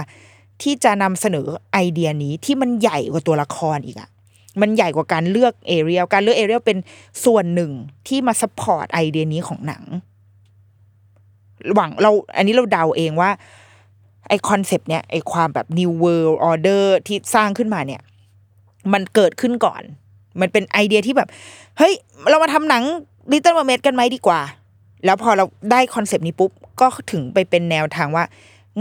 [0.63, 4.10] ที่จะนำเสนอไอเดียนี้ที่มันใหญ่กว่าตัวละครอีกอะ
[4.62, 6.78] มันใหญ่กว่าการเลือกเอเรียลการเลือกเอเรียลเป็น
[7.26, 7.71] ส่วนหนึ่ง
[8.08, 9.84] ที่มา support idea นี้ของหนัง
[11.75, 13.30] ของเรา อันนี้เราเดาเองว่า
[14.28, 18.02] ไอ concept เนี่ยไอความแบบ new world order ที่สร้างขึ้นมาเนี่ย
[18.93, 19.82] มันเกิดขึ้นก่อน
[20.41, 21.30] มันเป็นไอเดียที่แบบ
[21.78, 21.93] เฮ้ย
[22.30, 22.84] เรามาทำหนัง
[23.32, 24.41] Little Mermaid กันไหมดีกว่า
[25.06, 28.26] แล้วพอเราได้ concept นี้ปุ๊บ ก็ถึงไปเป็นแนวทางว่า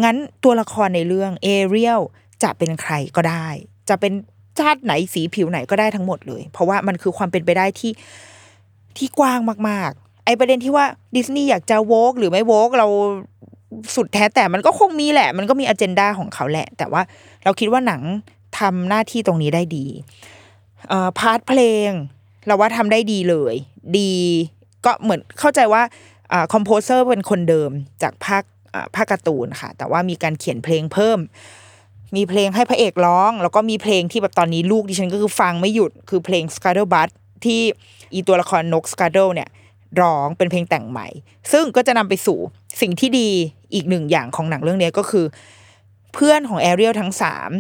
[0.03, 2.01] งั้นตัวละครในเรื่องเอเรียล
[2.43, 3.47] จะเป็นใครก็ได้
[3.89, 4.13] จะเป็น
[4.61, 7.93] ชาติไหนสีผิวไหนก็ได้ทั้งหมดเลย เพราะว่ามันคือความเป็นไปได้ที่
[8.97, 9.41] ที่กว้าง
[9.71, 9.93] มาก
[10.25, 10.85] ไอประเด็นที่ว่า
[11.17, 12.87] ดิสนีย์อยากจะ woke หรือไม่ woke เออ
[13.95, 17.03] สุดแท้แต่มันก็คงมีแหละ มันก็มี agenda ของเขาแหละ แต่ว่า
[17.45, 18.03] เราคิดว่าหนัง
[18.59, 19.87] ทำหน้าที่ตรงนี้ได้ดี
[20.89, 21.91] เอ่อ part เพลง
[22.47, 23.55] เราว่าทำได้ดีเลย
[23.99, 24.13] ดี
[24.85, 25.83] ก็เหมือนเข้าใจว่า
[26.33, 27.71] อ่า composer เป็นคนเดิม
[28.03, 28.43] จากภาค
[28.75, 31.19] อ่าภาคการ์ตูนค่ะ แต่ว่ามีการเขียนเพลงเพิ่ม
[32.17, 37.09] มีเพลงให้พระเอกร้อง แล้วก็มีเพลงที่แบบตอนนี้ลูกดิฉันก็คือฟังไม่หยุดคือเพลง s c a r d l e b u t
[37.45, 37.61] ที่
[38.15, 39.49] อีตัวละครนก s c a r d l e เนี่ย
[40.01, 41.07] ร้องเป็นเพลงแต่งใหม่
[41.53, 42.39] ซึ่งก็จะนำไปสู่
[42.81, 43.29] สิ่งที่ดี
[43.75, 45.25] อีกหนึ่งอย่างของหนังเรื่องนี้ก็คือ
[46.15, 47.51] เพื่อนของแอเรียลทั้งสาม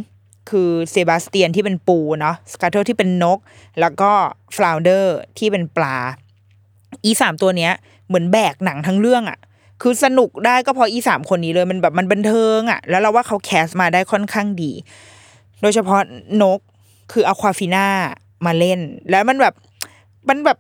[0.51, 3.39] คือเซบาสเตียนที่เป็นปูเนาะ Scuttle ที่เป็นนก
[3.81, 4.11] แล้วก็
[4.57, 5.97] Flounder ที่เป็นปลา
[7.05, 7.73] อีสามตัวเนี้ย
[8.07, 9.39] เหมือนแบกหนังทั้งเรื่องอะ่ะ
[9.83, 14.73] คือสนุกได้ก็เพราะอีสามคนนี้เลยมันแบบมันบันเทิงอะ่ะ แล้วเราว่าเขา cast มาได้ค่อนข้างดี
[15.61, 16.01] โดยเฉพาะ
[16.43, 16.61] นก
[17.13, 17.87] คือ Awkwafina
[18.47, 19.55] มาเล่น แล้วมันแบบ
[20.29, 20.59] มันแบบ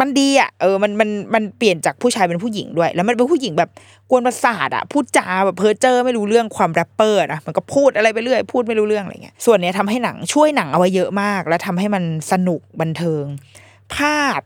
[0.00, 3.70] มันดีอะเออมันมันมันเปลี่ยนจากผู้ชายเป็นผู้หญิงด้วย แล้วมันเป็นผู้หญิงแบบ
[4.10, 13.24] กวนประสาทอะพูดจาแบบเพ้อเจ้อไม่รู้เรื่องความแรปเปอร์นะมันก็พูดอะไรไปเรื่อยพูดไม่รู้เรื่องอะไรเงี้ยส่วนเนี้ยทำให้หนังช่วยหนังเอาไว้เยอะมาก แล้วทำให้มันสนุกบันเทิง
[13.96, 14.40] ภาพ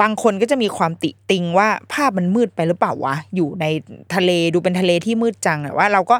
[0.00, 3.64] บางคนก็จะมีความติติงว่าภาพมันมืดไปหรือเปล่าวะอยู่ใน
[4.14, 6.16] ทะเลดูเป็นทะเลที่มืดจังแต่ว่าเราก็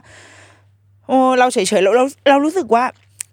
[1.09, 2.85] โอ้เราเฉยๆเราเราเรารู้สึกว่า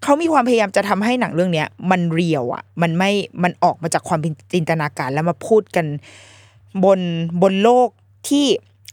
[0.04, 3.12] เขามีความพยายามจะทำให้หนังเรื่องเนี้ย มันเรียวอะ มันไม่
[3.44, 5.86] มันออกมาจากความเป็นจินตนาการแล้วมาพูดกัน
[6.84, 7.00] บน
[7.42, 7.90] บนโลก
[8.30, 8.46] ที่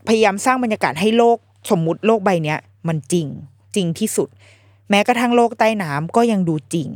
[0.09, 1.39] พยายามสร้างบรรยากาศให้โลก
[1.71, 3.27] สมมุติโลกใบเนี้ย มันจริง
[3.75, 4.29] จริงที่สุด
[4.91, 6.89] แม้กระทั่งโลกใต้น้ำก็ยังดูจริง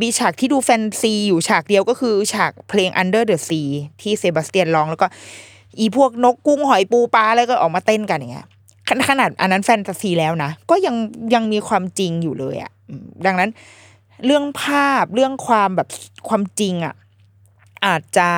[0.00, 3.68] มีฉากที่ดูแฟนซีอยู่ฉากเดียวก็คือฉากเพลง Under the Sea
[4.00, 5.06] ที่เซบาสเตียนร้องแล้วก็
[5.78, 8.46] อีพวกนกกุ้งหอยปูปลาอะไรก็ออกมาเต้นกันอย่างเงี้ย
[9.08, 10.96] ขนาดอันนั้นแฟนตาซีแล้วนะ ก็ยัง
[11.34, 12.70] ยังมีความจริงอยู่เลยอะ
[13.26, 13.50] ดังนั้น
[14.24, 15.88] เรื่องภาพเรื่องความแบบ
[16.28, 16.94] ความจริงอะ่ะ
[17.86, 18.30] อาจจะ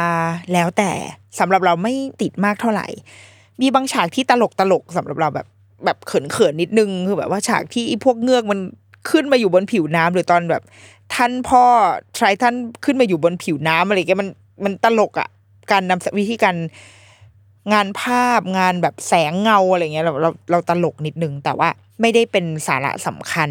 [0.53, 0.91] แล้วแต่
[1.39, 2.87] สำหรับเราไม่ติดมากเท่าไหร่
[3.61, 5.47] มีบางฉากที่ตลกตลกสำหรับเราแบบ
[5.85, 8.61] แบบเขินเขินๆนิดนึงคือแบบว่าฉากที่พวกเงือกมัน
[9.11, 10.63] ขึ้นมาอยู่บนผิวน้ำหรือตอนแบบ
[11.15, 11.65] ท่านพ่อ
[12.19, 14.29] ทรายท่านขึ้นมาอยู่บนผิวน้ำอะไรเงี้ยมัน
[14.65, 15.29] มันตลกอะ่ะ
[15.73, 16.57] การนำวิธีการ
[17.73, 21.69] งานภาพงานแบบแสงเงาอะไรเงี้ยเราเราเราตลกนิดนึง แต่ว่า
[22.01, 23.51] ไม่ได้เป็นสาระสำคัญ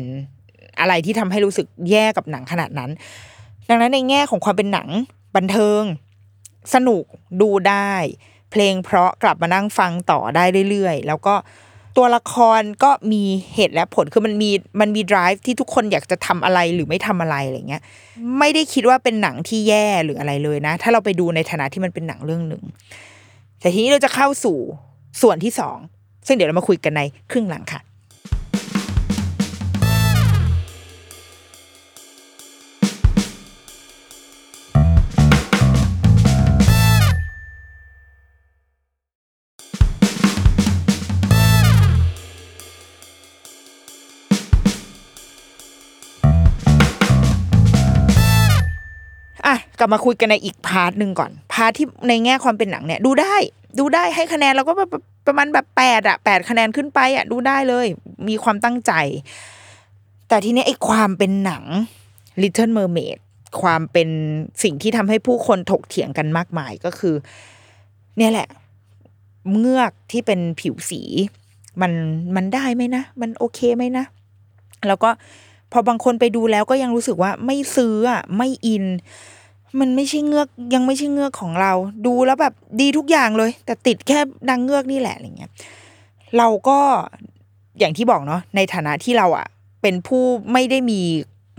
[0.80, 2.92] อะไรที่ทำให้รู้สึกแย่กับหนังขนาดนั้น
[3.70, 4.90] ดังนั้นในแง่ของความเป็นหนัง
[5.36, 5.82] บันเทิง
[6.74, 7.04] สนุก
[7.42, 7.92] ดูได้
[8.52, 11.36] เพลงเพราะกลับมานั่งฟังต่อได้เรื่อยๆ แล้วก็
[11.98, 14.50] ตัวละครก็มีเหตุและผลคือมันมี
[14.82, 17.82] มันมี drive ที่ทุกคนอยากจะทำอะไรหรือไม่ทำอะไรอะไรเงี้ย
[18.40, 22.64] ไม่ได้คิดว่าเป็นหนังที่แย่หรืออะไรเลยนะ ถ้าเราไปดูในฐานะที่มันเป็นหนังเรื่องหนึ่ง
[23.60, 24.58] แต่ทีนี้เราจะเข้าสู่
[25.22, 25.78] ส่วนที่สอง
[26.28, 27.82] ซึ่งเดี๋ยวเรามาคุยกันในครึ่งหลังค่ะ
[49.84, 53.36] กลับมาคุยกันในอีก part หนึ่งก่อน part ที่ในแง่ความเป็นหนังเนี่ย ดูได้
[53.80, 54.90] ดูได้ให้คะแนนเราก็แบบ
[55.28, 57.88] ประมาณแบบแปดอะแปดคะแนนขึ้นไปอะดูได้เลย
[58.28, 58.92] มีความตั้งใจ
[60.28, 61.64] แต่ทีนี้ไอ้ความเป็นหนัง
[62.42, 63.20] Little Mermaid
[63.62, 64.10] ความเป็น
[64.64, 67.16] สิ่งที่ทำให้ผู้คนถกเถียงกันมากมายก็คือ
[68.18, 68.48] เนี่ยแหละ
[69.60, 71.02] เงือกที่เป็นผิวสี
[71.82, 71.92] มัน
[72.36, 74.06] มันได้ไหมนะ มันโอเคไหมนะ
[74.88, 75.10] แล้วก็
[75.72, 78.86] พอบางคนไปดูแล้วก็ยังรู้สึกว่าไม่ซื้ออะไม่อิน
[79.80, 81.74] มันไม่ใช่เงือกยังไม่ใช่เงือกของเรา
[82.06, 85.52] ดูแล้วแบบดีทุกอย่างเลย แต่ติดแค่นางเงือกนี่แหละอะไรเงี้ย
[86.38, 86.80] เราก็
[87.80, 89.48] อย่างที่บอกเนาะในฐานะที่เราอะ
[89.82, 91.00] เป็นผู้ไม่ได้มี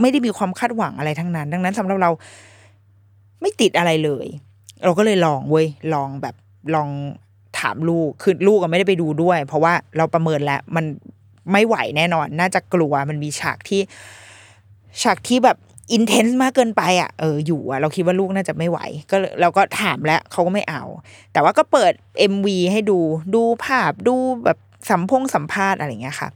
[0.00, 2.10] ไม่ได้มีความคาดหวังอะไรทั้งนั้น ดังนั้นสำหรับเรา
[3.40, 4.26] ไม่ติดอะไรเลย
[4.84, 6.34] เราก็เลยลองเว้ยลองแบบ
[6.74, 6.88] ลอง
[7.58, 10.84] ถามลูกคือลูกก็ไม่ได้ไปดูด้วย เพราะว่าเราประเมินแล้วมัน
[11.52, 13.80] ไม่ไหวแน่นอน น่าจะกลัวมันมีฉากที่
[15.02, 15.56] ฉากที่แบบ
[15.92, 18.78] อินเทนส์มากเกินไปอะเอออยู่อะเราคิดว่าลูกน่าจะไม่ไหว
[19.10, 20.82] ก็เราก็ถามแล้วเขาก็ไม่เอา
[21.32, 21.92] แต่ว่าก็เปิด
[22.32, 22.98] MV ให้ดู
[23.34, 24.58] ดูภาพดูแบบ
[24.90, 26.28] สัมพงสัมภาษณ์อะไรเงี้ยค่ะ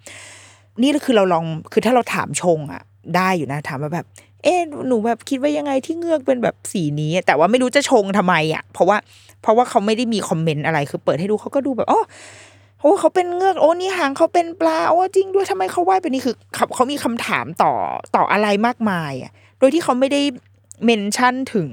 [0.83, 2.83] นี่คือเราลองคือถ้าเราถามชงอะ
[3.17, 4.07] ได้อยู่นะถามว่าแบบ
[4.43, 4.55] เอ๊
[4.89, 8.97] หนูแบบคิดว่ายังไงที่เงือกเป็นแบบสีนี้ แต่ว่าไม่รู้จะชงทำไมอะ เพราะว่า
[9.43, 12.03] เพราะว่าเขาไม่ได้มีคอมเมนต์อะไรคือเปิดให้ดูเขาก็ดูแบบอ๋อ
[12.81, 17.73] โอ้เขาเป็นเงือกโอ้นี่หางเขาเป็นปลาโอ้จริงด้วยทำไมเขาว่ายเป็นนี่คือเขาเขามีคำถามต่อ
[18.17, 20.21] ต่ออะไรมากมายอะโดยที่เขาไม่ได้
[20.85, 21.71] mention ถึง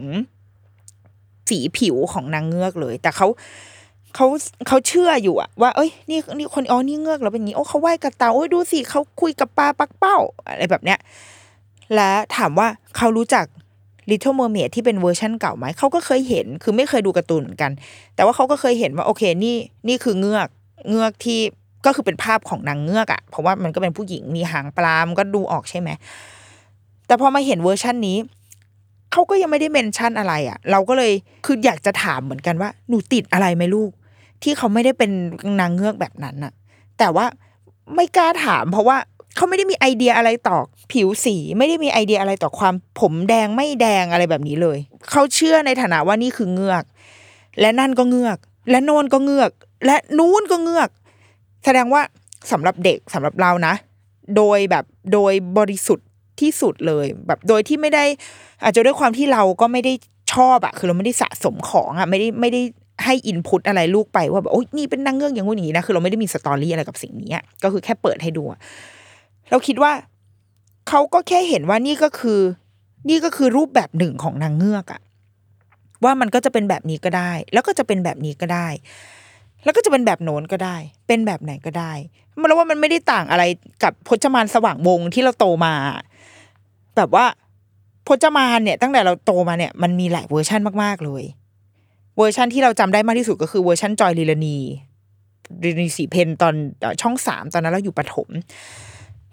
[1.49, 3.27] สีผิวของนางเงือกเลย แต่เขา
[4.15, 4.27] เขา
[4.67, 10.99] เขาเชื่ออยู่อะว่าเอ้ยนี่นี่คนอ๋อนี่เงือกแล้วเป็นงี้โอ้เขาว่ายกับเต่าโอ้ยดูสิเขาคุยกับปลาปักเป้าอะไรแบบเนี้ย
[11.93, 13.45] และถามว่าเขารู้จัก
[14.09, 17.71] Little Mermaid ที่เป็นเวอร์ชั่นเก่าไหมเขาก็เคยเห็นคือไม่เคยดูการ์ตูนเหมือนกัน
[18.15, 20.47] แต่ว่าเขาก็เคยเห็นว่าโอเคนี่นี่คือเงือก
[20.89, 21.39] เงือกที่
[21.85, 25.89] ก็คือเป็นภาพของนางเงือกอะเพราะว่ามันก็เป็นผู้หญิงมีหางปลา มันก็ดูออกใช่ไหม
[27.07, 28.17] แต่พอมาเห็นเวอร์ชั่นนี้
[29.11, 31.11] เขาก็ยังไม่ได้ mention อะไรอะเราก็เลย
[31.45, 33.91] คืออยากจะถามเหมือนกันว่า หนูติดอะไรไหมลูก
[34.43, 35.11] ที่เขาไม่ได้เป็น
[35.59, 36.53] นางเงือกแบบนั้นอะ
[36.99, 37.25] แต่ว่า
[37.95, 38.97] ไม่กล้าถาม เพราะว่า
[39.35, 40.57] เขาไม่ได้มีไอเดียอะไรต่อ
[40.91, 44.77] ผิวสี ไม่ได้มีไอเดียอะไรต่อความผมแดงไม่แดงอะไรแบบนี้เลย
[45.11, 46.83] เขาเชื่อในฐานะว่านี่คือเงือก
[47.59, 48.37] และนั่นก็เงือก
[48.69, 49.51] และโนนก็เงือก
[49.85, 50.89] และนู้นก็เงือก
[51.65, 52.01] แสดงว่า
[52.51, 53.73] สำหรับเด็กสำหรับเรานะ
[54.37, 56.07] โดยแบบโดยบริสุทธิ์
[56.39, 58.05] ที่สุดเลย แบบโดยที่ไม่ได้
[58.63, 59.93] อาจจะด้วยความที่เราก็ไม่ได้
[60.33, 62.61] ชอบอะคือเราไม่ได้สะสมของอะไม่ได้ไม่ได้
[63.05, 68.43] ให้อินพุตอะไรลูกไปว่าแบบโอ้ยนี่เป็นนางเงือกอย่างงู้นอย่างนี้นะคือเราไม่ได้มีสตอรี่อะไรกับสิ่งนี้ก็คือแค่เปิดให้ดู
[69.49, 69.91] เราคิดว่า
[70.89, 72.39] เขาก็แค่เห็นว่านี่ก็คือ
[73.09, 75.01] นี่ก็คือรูปแบบหนึ่งของนางเงือกอะ
[76.03, 78.67] ว่ามันก็จะเป็นแบบนี้ก็ได้ แล้วก็จะเป็นแบบนี้ก็ได้
[79.65, 81.93] แล้วก็จะเป็นแบบโน้นก็ได้ เป็นแบบไหนก็ได้
[82.39, 83.43] มันแล้วว่ามันไม่ได้ต่างอะไร
[83.83, 85.73] กับพจมานสว่างวงศ์ที่เราโตมา
[86.97, 87.25] แบบว่า
[88.07, 91.23] พจมานเนี่ยตั้งแต่เราโตมาเนี่ยมันมีหลายเวอร์ชันมากๆเลย
[92.17, 94.57] เวอร์ชันที่เราจำได้มากที่สุดก็คือเวอร์ชันจอยลีลานี
[95.63, 96.53] ลีลานีสีเพนตอน
[97.01, 98.29] ช่องสามตอนนั้นเราอยู่ปฐม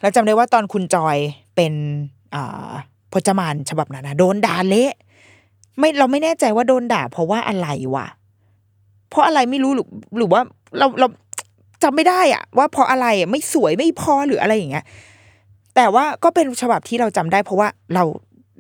[0.01, 1.17] แล้วจำได้ว่าตอนคุณจอย
[1.57, 1.73] เป็น
[2.35, 2.37] อ
[3.13, 4.93] พจมานฉบับนั้นนะโดนด่าเละ
[5.79, 8.07] ไม่เราไม่แน่ใจว่าโดนด่า เพราะว่าอะไรวะ
[9.13, 9.87] เพราะอะไรไม่รู้หรือ
[10.19, 10.41] หรือว่า
[10.79, 11.09] เราเรา
[11.83, 14.85] จำไม่ได้อะว่าเพราะอะไรอะไม่สวยไม่พอหรืออะไรอย่างเงี้ย
[15.77, 18.05] แต่ว่าก็เป็นฉบับที่เราจำได้ เพราะว่าเรา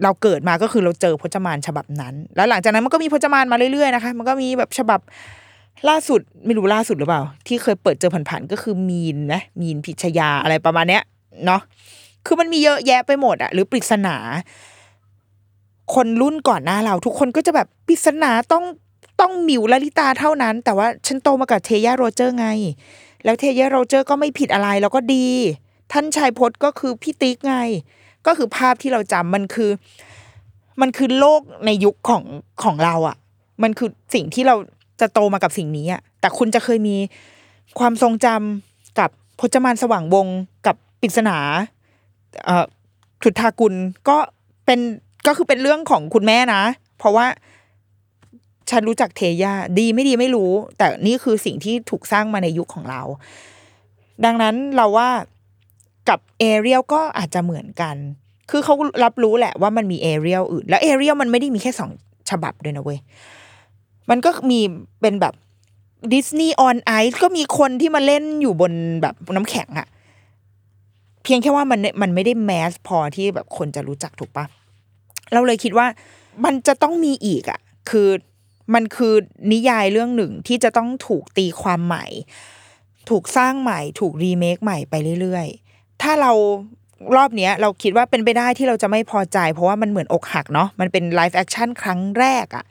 [0.03, 5.01] เราเกิดมาก็คือเราเจอพจมานฉบับนั้น แล้วหลังจากนั้นมันก็มีพจมานมาเรื่อยๆนะคะ มันก็มีแบบฉบับ
[5.88, 11.03] ล่าสุดไม่รู้ล่าสุดหรือเปล่า ที่เคยเปิดเจอผ่านๆก็คือมีนนะมีนพิชยาอะไรประมาณเนี้ย
[11.47, 11.61] เนาะ
[12.27, 14.17] คือมันมีเยอะแยะไปหมดอะหรือปริศนา
[15.95, 18.65] คนรุ่นก่อนหน้าเรา ทุกคนก็จะแบบปริศนาต้อง
[19.20, 22.48] ต้องหมิวลลิตาเท่านั้น แต่ว่าฉันโตมากับเทย่าโรเจอร์ไง
[23.25, 25.27] แล้วเทย่าโรเจอร์ก็ไม่ผิดอะไรแล้วก็ดี
[25.92, 27.57] ท่านชายพจน์ก็คือพี่ติ๊กไง
[28.27, 29.70] ก็คือภาพที่เราจำมันคือ
[30.81, 32.22] มันคือโลกในยุคของ
[32.62, 33.16] ของเราอะ่ะ
[33.62, 34.57] มันคือสิ่งที่เรา
[35.01, 36.96] จะโตมากับสิ่งนี้อะ่ะ แต่คุณจะเคยมี
[37.79, 40.27] ความทรงจำกับพจมานสว่างวง
[40.66, 41.37] กับปริศนา
[42.44, 42.64] เอ่อ
[43.22, 43.75] ถุทากุล
[44.09, 44.16] ก็
[44.66, 44.81] เป็น
[45.27, 46.62] ก็คือเป็นเรื่องของคุณแม่นะ
[46.98, 47.27] เพราะว่า
[48.73, 53.03] ฉันรู้จักเทย่าดีไม่ดีไม่รู้ แต่นี่คือสิ่งที่ถูกสร้างมาในยุคของเรา
[54.25, 55.11] ดังนั้นเราว่า
[56.09, 57.97] กับเอเรียลก็อาจจะเหมือนกัน
[58.51, 61.91] คือเขารับรู้แหละว่ามันมีเอเรียลอื่น แล้วเอเรียลมันไม่ได้มีแค่สอง
[62.31, 62.99] ฉบับด้วยนะเว้ย
[64.11, 64.61] มันก็มี
[65.01, 65.35] เป็นแบบ
[66.15, 69.89] Disney on Ice ก็มีคนที่มาเล่นอยู่บนแบบน้ำแข็งอะ
[71.23, 74.45] เพียงแค่ว่ามันมันไม่ได้ mass พอที่แบบคนจะรู้จักถูกปะ
[75.33, 75.87] เราเลยคิดว่า
[76.45, 78.09] มันจะต้องมีอีกอะคือ
[78.75, 79.15] มันคือ
[79.52, 82.06] นิยายเรื่องหนึ่งที่จะต้องถูกตีความใหม่
[83.10, 86.33] ถูกสร้างใหม่ ถูกรีเมคใหม่ไปเรื่อยๆ ถ้าเรา
[87.17, 92.65] รอบเนี้ยเราคิดว่าเป็นไปได้ที่เราจะไม่พอใจ เพราะว่ามันเหมือนอกหักเนาะมันเป็น live action ครั้งแรกอะ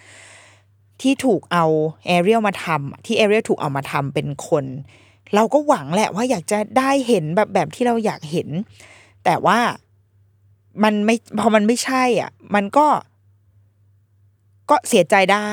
[1.02, 1.66] ที่ถูกเอา
[2.08, 4.66] เอเรียลมาทำที่เอเรียลถูกเอามาทำเป็นคน
[5.36, 8.50] เราก็หวังแหละว่าอยากจะได้เห็นแบบแบบที่เราอยากเห็น
[9.26, 9.60] แต่ว่า
[10.84, 12.88] มันไม่พอมันไม่ใช่อะ มันก็
[14.70, 15.52] ก็เสียใจได้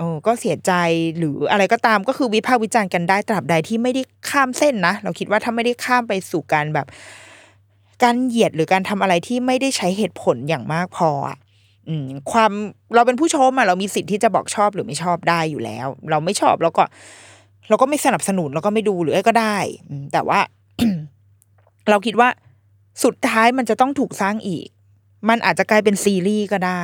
[0.00, 0.72] โอ้ก็เสียใจ
[1.18, 6.86] หรืออะไรก็ตามก็คือวิพากษ์วิจารณ์กันได้ตราบใดที่ไม่ได้ข้ามเส้นนะเราคิดว่าถ้าไม่ได้ข้ามไปสู่การแบบ
[8.02, 11.38] การเหยียดหรือการทำอะไรที่ไม่ได้ใช้เหตุผลอย่างมากพออะ
[11.88, 12.52] อืมความ
[12.94, 16.84] เราเป็นผู้ชมอะเรามีสิทธิ์ที่จะบอกชอบหรือไม่ชอบได้อยู่แล้ว เราไม่ชอบเราก็
[17.68, 19.56] เราก็ไม่สนับสนุนเราก็ไม่ดูหรืออะไรก็ได้
[20.12, 20.40] แต่ว่า
[21.90, 22.28] เราคิดว่า
[23.04, 24.66] สุดท้ายมันจะต้องถูกสร้างอีก
[25.28, 26.82] มันอาจจะกลายเป็นซีรีส์ก็ได้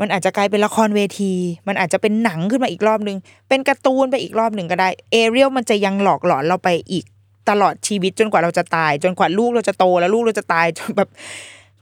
[0.00, 1.32] มันอาจจะกลายเป็นละครเวที
[1.68, 3.16] มันอาจจะเป็นหนังขึ้นมาอีกรอบนึง
[3.48, 7.04] เป็นการ์ตูนไปอีกรอบหนึ่งก็ได้ เอเรียลมันจะยังหลอกหลอนเราไปอีก
[7.50, 11.08] ตลอดชีวิตจนกว่าเราจะตาย จนกว่าลูกเราจะโตแล้วลูกเราจะตายจนแบบ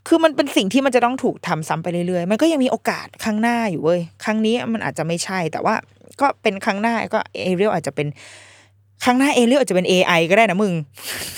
[0.07, 5.75] คือมันเป็นสิ่งที่มันจะต้องถูกทำซ้ำไปเรื่อยๆ มันก็ยังมีโอกาสครั้งหน้าอยู่เว้ย ครั้งนี้มันอาจจะไม่ใช่ แต่ว่า
[6.21, 8.07] ก็เป็นครั้งหน้าก็เอเรียลอาจจะเป็น
[9.03, 10.73] ครั้งหน้าเอเรียลอาจจะเป็น AI ก็ได้นะมึง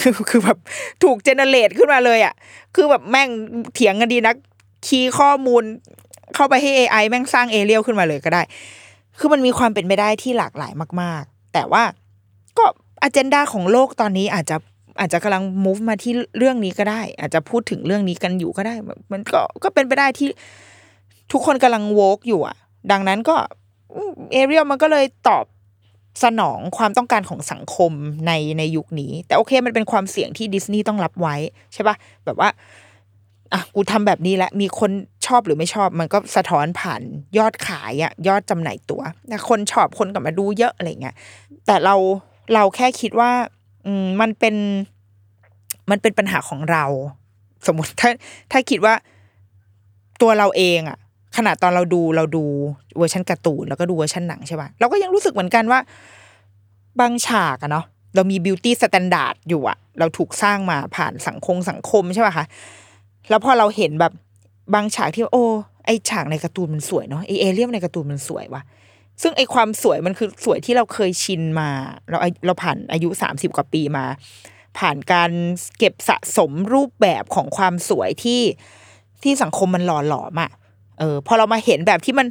[0.02, 0.58] คือคือแบบ
[1.04, 2.34] ถูก generate ขึ้นมาเลยอะ
[2.76, 3.30] คือแบบแม่ง
[3.74, 4.36] เถียงกันดีนัก
[4.88, 5.64] คีย์ข้อมูล
[6.40, 8.42] เข้าไปให้ AI แม่งสร้างเอเรียลขึ้นมาเลยก็ได้
[9.20, 11.84] คือมันมีความเป็นไปได้ที่หลากหลายมาก ๆ แต่ว่า
[12.58, 12.66] ก็
[13.04, 14.58] อ g e n d a ของโลกตอนนี้อาจจะ
[15.00, 18.76] อาจจะกำลัง move มาที่เรื่องนี้ก็ได้ อาจจะพูดถึงเรื่องนี้กันอยู่ก็ได้
[19.12, 20.30] มันก็ก็เป็นไปได้ที่
[21.32, 22.58] ทุกคนกำลังโวกอยู่อะ
[22.92, 23.36] ดังนั้นก็
[24.32, 25.46] เอเรียลมันก็เลยตอบ
[26.24, 27.92] สนองความต้องการของสังคม
[28.28, 31.36] ในในยุคนี้ แต่โอเคมันเป็นความเสี่ยงที่ดิสนีย์ต้องรับไว้
[31.74, 32.50] ใช่ปะแบบว่า
[33.54, 34.92] อะกูทำแบบนี้แหละมีคน
[35.28, 37.02] ชอบหรือไม่ชอบ มันก็สะท้อนผ่าน
[37.38, 39.02] ยอดขายอะยอดจำหน่ายตัว
[39.50, 41.16] คนชอบคนกลับมาดูเยอะอะไรเงี้ย
[41.66, 41.96] แต่เรา
[42.54, 43.32] เราแค่คิดว่า
[43.86, 44.56] อืมมันเป็น
[45.90, 46.86] มันเป็นปัญหาของเรา
[47.68, 48.10] สมมติถ้า
[48.52, 48.94] ถ้าคิดว่า
[50.22, 50.98] ตัวเราเองอะ
[51.38, 52.44] ขนาดตอนเราดูเราดู
[52.98, 55.80] เวอร์ชันการ์ตูนแล้วก็ดูเวอร์ชันหนังใช่ป่ะเราก็ยังรู้สึกเหมือนกันว่า
[57.00, 57.86] บางฉากอะเนาะ
[58.16, 62.46] เรามี beauty standard อยู่อะเราถูกสร้างมาผ่านสังคมสังคมใช่ป่ะคะ
[63.30, 64.14] แล้วพอเราเห็นแบบ
[64.74, 65.46] บางฉากที่โอ้
[65.86, 68.62] ไอฉากในการ์ตูนมันสวยเนาะไอเอเรียลในการ์ตูนมันสวยว่ะ
[69.22, 71.70] ซึ่งไอความสวยมันคือสวยที่เราเคยชินมา
[72.10, 74.06] เราเราผ่านอายุสามสิบกว่าปีมา
[74.78, 75.32] ผ่านการ
[75.78, 78.42] เก็บสะสมรูปแบบของความสวยที่
[79.24, 80.52] ที่สังคมมันหล่อหลอมอะ
[81.00, 82.28] เออพอเรามาเห็นแบบที่มัน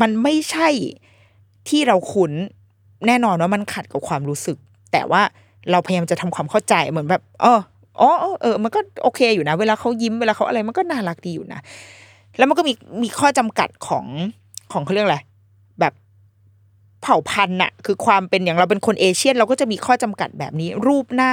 [0.00, 0.68] มันไม่ใช่
[1.68, 2.32] ที่เราคุ้น
[3.06, 4.56] แน่นอนว่ามันขัดกับความรู้สึก
[4.92, 5.22] แต่ว่า
[5.70, 7.60] เราพยายามจะทำความเข้าใจเหมือนแบบเออ
[8.00, 8.10] อ๋อ
[8.42, 11.60] เออ มันก็โอเคอยู่นะ เวลาเขายิ้มเวลาเขาอะไรมันก็น่ารักดีอยู่นะ
[12.38, 12.72] แล้วมันก็มี
[13.02, 14.06] มีข้อจำกัดของ
[14.72, 15.18] ของเขาเรียกอะไร
[15.80, 15.92] แบบ
[17.02, 21.32] เผ่าพันธุ์น่ะ คือความเป็นอย่างเราเป็นคนเอเชียน เราก็จะมีข้อจำกัดแบบนี้ รูปหน้า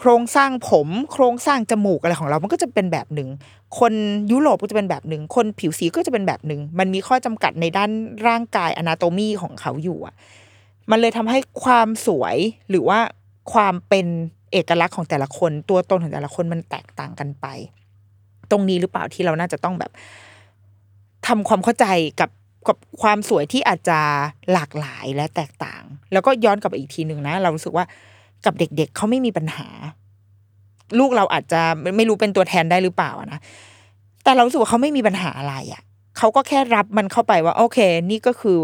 [0.00, 3.28] โครงสร้างผม โครงสร้างจมูกอะไรของเรา มันก็จะเป็นแบบหนึ่ง
[3.78, 3.92] คน
[4.32, 7.90] ยุโรปก็จะเป็นแบบหนึ่งคนผิวสีก็จะเป็นแบบหนึ่งมันมีข้อจำกัดในด้าน
[8.26, 10.14] ร่างกายอนาโตมีของเขาอยู่อะ
[10.90, 12.36] มันเลยทำให้ความสวย
[12.70, 12.98] หรือว่า
[13.52, 14.06] ความเป็น
[14.54, 17.46] เอกลักษณ์ของแต่ละคน ตัวตนของแต่ละคนมันแตกต่างกันไป
[18.50, 19.90] ตรงนี้หรือเปล่าที่เราน่าจะต้องแบบ
[21.26, 21.86] ทำความเข้าใจ
[22.20, 22.30] กับ
[22.66, 23.98] กับความสวยที่อาจจะ
[24.52, 25.82] หลากหลายและแตกต่าง
[26.12, 27.84] แล้วก็ย้อนกลับไปอีกทีหนึ่งนะ เรารู้สึกว่า
[28.44, 29.68] กับเด็กๆเเขาไม่มีปัญหา
[30.98, 31.60] ลูกเราอาจจะ
[31.96, 33.40] ไม่รู้เป็นตัวแทนได้หรือเปล่านะ
[34.24, 35.82] แต่เรารู้สึกว่าเขาไม่มีปัญหาอะไรอะ่ะ
[36.18, 37.78] เขาก็แค่รับมันเข้าไปว่าโอเค
[38.10, 38.58] นี่ก็คือ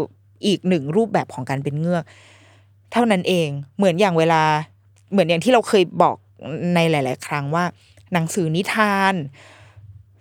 [0.45, 2.03] อีกหนึ่งรูปแบบของการเป็นเงือก
[2.91, 4.41] เท่านั้นเองเหมือนอย่างเวลา
[5.11, 6.15] เหมือนอย่างที่เราเคยบอก
[6.75, 7.65] ในหลาย ๆ ครั้งว่า
[8.13, 9.13] หนังสือนิทาน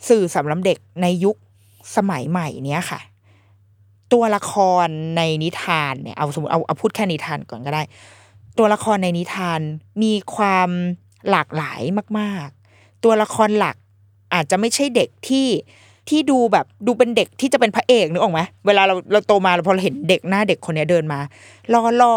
[0.08, 1.36] สื่อสำหรับเด็กในยุค
[1.96, 3.00] สมัยใหม่เนี้ยค่ะ
[4.12, 4.52] ตัวละค
[4.84, 4.86] ร
[5.16, 7.82] ในนิทานเนี่ยเอาสมมติเอาเอาพูดแค่นิทานก่อนก็ได้
[8.58, 9.60] ตัวละครในนิทาน
[10.02, 10.70] มีความ
[11.30, 11.80] หลากหลาย
[12.18, 13.76] มาก ๆ ตัวละครหลัก
[14.34, 15.48] อาจจะไม่ใช่เด็กที่
[16.08, 21.20] ที่ดูแบบดูเป็นเด็กที่จะเป็นพระเอกนึกออกไหมเวลาเราเราโตมาเราพอเราเห็นเด็กหน้าเด็กคนนี้เดินมา
[21.74, 22.14] รอรอ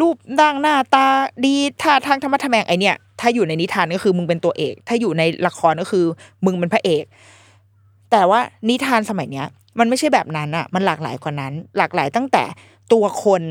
[0.00, 1.06] รูปร่างหน้าตา
[1.44, 6.04] ดีท่าทางธรรมะทแมงไอเนี่ยถ้าอยู่ในนิทานก็คือมึงเป็นตัวเอก ถ้าอยู่ในละครก็คือ
[6.44, 7.04] มึงเป็นพระเอก
[8.10, 9.46] แต่ว่านิทานสมัยเนี้ย
[9.78, 12.44] มันไม่ใช่แบบนั้นอะมันหลากหลายกว่านั้น หลากหลายตั้งแต่
[12.92, 13.42] ตัวคน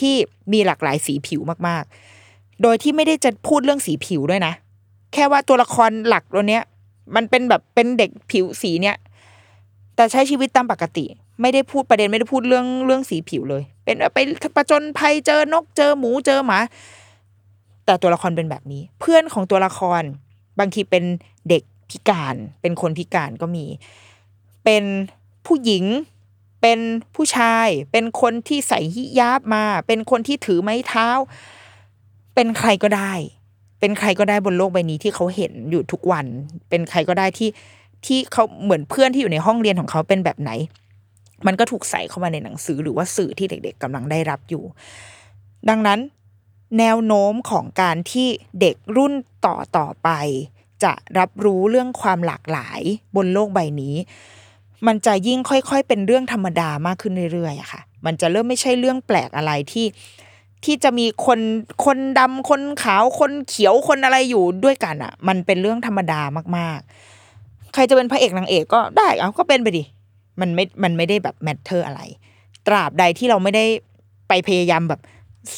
[0.00, 0.14] ที่
[0.52, 4.52] มีหลากหลายสีผิวมากๆ โดยที่ไม่ได้จะพูดเรื่องสีผิวด้วยนะ
[5.12, 6.62] แค่ว่าตัวละครหลักตัวเนี้ย
[7.14, 8.96] มันเป็นแบบเป็นเด็กผิวสีเนี้ย
[9.96, 11.04] แต่ใช้ชีวิตตามปกติ
[11.40, 14.18] ไม่ได้พูดประเด็นไม่ได้พูดเรื่องเรื่องสีผิวเลย เป็นไป
[14.56, 16.58] ประจนภัยเจอนกเจอหมูเจอหมา
[17.84, 20.02] แต่ตัวละครเป็นแบบนี้ เพื่อนของตัวละคร
[20.58, 21.04] บางทีเป็น
[21.48, 23.66] เด็กพิการ เป็นคนพิการก็มี
[24.64, 24.84] เป็น
[25.46, 25.84] ผู้หญิง
[26.62, 26.78] เป็น
[27.14, 31.08] ผู้ชาย เป็นคนที่ใส่ฮิญาบมา เป็นคนที่ถือไม้เท้า
[32.34, 33.12] เป็นใครก็ได้
[33.80, 36.26] เป็นใครก็ได้บนโลกใบนี้ที่เขาเห็นอยู่ทุกวัน
[36.68, 37.50] เป็นใครก็ได้ที่
[38.06, 40.50] ที่เขาเหมือนเพื่อนที่อยู่ในห้องเรียนของเขาเป็นแบบไหน
[41.46, 44.64] มันก็ถูกใส่เข้ามาในหนังสือหรือว่าสื่อที่เด็ก ๆกำลังได้รับอยู่
[45.68, 46.00] ดังนั้น
[46.78, 48.28] แนวโน้มของการที่
[48.60, 49.12] เด็กรุ่น
[49.46, 50.08] ต่อต่อไป
[50.84, 52.80] จะรับรู้เรื่องความหลากหลาย
[53.16, 53.94] บนโลกใบนี้
[54.86, 59.86] มันจะยิ่งค่อยๆ เป็นเรื่องธรรมดามากขึ้นเรื่อยๆอะค่ะ มันจะเริ่มไม่ใช่เรื่องแปลกอะไรที่
[60.64, 61.40] ที่จะมีคน
[61.84, 66.20] คนดำคนขาวคนเขียวคนอะไรอยู่ด้วยกันอะ มันเป็นเรื่องธรรมดา
[66.56, 69.82] มากๆ ใครจะเป็นพระเอกนางเอกก็ได้เอาก็เป็นไปดิ
[70.40, 72.00] มันไม่มันไม่ได้แบบแมทเทอร์อะไร
[72.66, 73.64] ตราบใดที่เราไม่ได้
[74.28, 75.00] ไปพยายามแบบ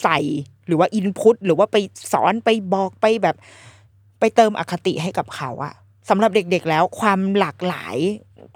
[0.02, 0.18] ใส่
[0.66, 1.76] หรือว่าอินพุตหรือว่าไป
[2.12, 3.36] สอนไปบอกไปแบบ
[4.20, 5.74] ไปเติมอคติให้กับเขาอะ
[6.08, 7.96] สำหรับเด็กๆแล้วความหลากหลาย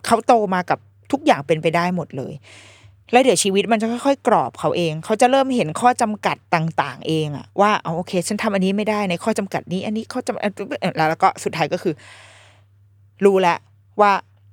[0.07, 0.79] เขาโตมากับ
[1.12, 2.33] ทุกอย่างเป็นไปได้หมดเลย
[3.12, 10.51] แล้วเดี๋ยวชีวิตมันจะค่อยๆกรอบเขาเอง เขาจะเริ่มเห็นข้อจำกัดต่างๆ เองอะว่าเอาโอเค ฉันทำอันนี้ไม่ได้ในข้อจำกัดนี้ อันนี้ข้อจำกัด
[11.11, 11.95] แล้วก็สุดท้ายก็คือ
[13.24, 13.59] รู้แล้ว
[14.01, 14.12] ว่า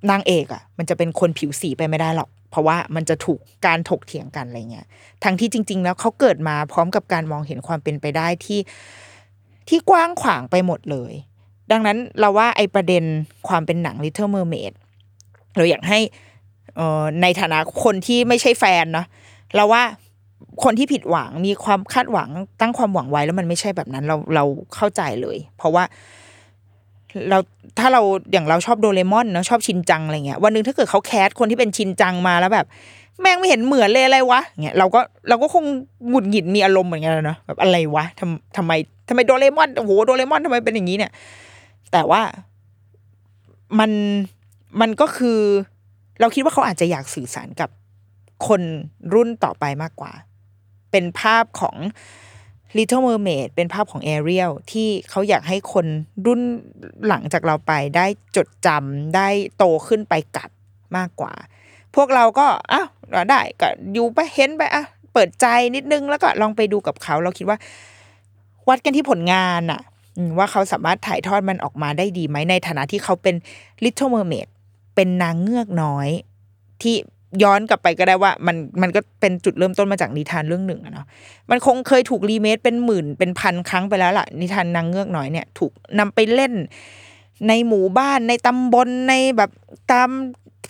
[0.10, 4.88] นางเอกอะมันจะเป็นคนผิวสีไปไม่ได้หรอก เพราะว่ามันจะถูกการถกเถียงกันอะไรเงี้ย
[5.24, 8.60] ทั้งที่จริง ๆ แล้วเขาเกิดมาพร้อมกับการมองเห็นความเป็นไปได้ที่
[9.70, 11.14] ที่กว้างขวางไปหมดเลย
[11.72, 13.04] ดังนั้นเราว่าไอประเด็น
[13.47, 14.74] ความเป็นหนัง Little Mermaid
[15.56, 15.99] เราอยากให้
[16.80, 19.08] อ่อในฐานะคนที่ไม่ใช่แฟนเนาะ
[19.56, 19.84] เราว่า
[20.64, 22.30] คนที่ผิดหวังมีความคาดหวัง
[22.62, 24.43] ตั้งความหวังไว้แล้วมันไม่ใช่แบบนั้น เราเรา
[24.76, 25.84] เข้าใจเลย เพราะว่า
[27.30, 27.38] เรา
[27.80, 28.01] ถ้าเรา
[28.32, 32.66] อย่างเราชอบโดเรมอนเนาะชอบชินจังอะไรเงี้ยวันหนึ่งถ้าเกิดเขาแคสคนที่เป็นชินจังมาแล้วแบบ
[33.22, 34.99] แม่งไม่เห็นเหมือนเลยอะไรวะเงี้ยเราก็
[35.30, 35.64] เราก็คง
[36.09, 38.72] หงุดหงิดมีอารมณ์เหมือนกันเนาะแบบอะไรวะทำทำไม
[39.09, 41.11] ทำไมโดเรมอนโอ้โหโดเรมอนทำไมเป็นอย่างนี้เนี่ย
[41.91, 42.22] แต่ว่า
[43.80, 43.91] มัน
[44.82, 45.39] มันก็คือ
[46.20, 47.70] เราคิดว่าเขาอาจจะอยากสื่อสารกับ
[48.47, 48.61] คน
[49.14, 50.11] รุ่นต่อไปมากกว่า
[50.91, 51.76] เป็นภาพของ
[52.78, 55.86] Little Mermaid เป็นภาพของ Ariel ที่เขาอยากให้คน
[56.26, 56.42] รุ่น
[57.08, 58.06] หลังจากเราไปได้
[58.36, 60.50] จดจำได้โตขึ้นไปกับ
[60.98, 61.34] มากกว่า
[61.96, 62.88] พวกเราก็อ้าว
[63.30, 65.46] ได้ก็อยู่ไปเห็นไปอะเปิดใจ
[65.76, 67.58] นิดนึงแล้วก็ลองไปดูกับเขา เราคิดว่า
[68.68, 69.82] วัดกันที่ผลงานอะ
[70.38, 73.36] ว่าเขาสามารถถ่ายทอดมันออกมาได้ดีไหมในฐานะที่เขาเป็น
[73.84, 74.48] Little Mermaid
[74.96, 76.10] เป็นนางเงือกน้อย
[76.82, 76.96] ที่
[77.44, 81.06] ย้อนกลับไปก็ได้ว่า มันมันก็เป็นจุดเริ่มต้นมาจากนิทานเรื่องหนึ่งอะเนาะ
[81.50, 86.54] มันคงเคยถูกรีเมคเป็นหมื่นเป็นพันครั้งไปแล้วล่ะ นิทานนางเงือกน้อยเนี่ยถูกนำไปเล่น
[87.48, 89.52] ในหมู่บ้านในตำบลในแบบ
[89.92, 90.10] ตาม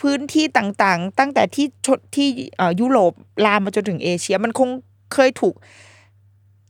[0.02, 2.28] พื้นที่ต่างๆ ตั้งแต่ที่ชดที่
[2.80, 3.14] ยุโรป
[3.46, 4.70] ลามมาจนถึงเอเชีย มันคง
[5.14, 5.56] เคยถูก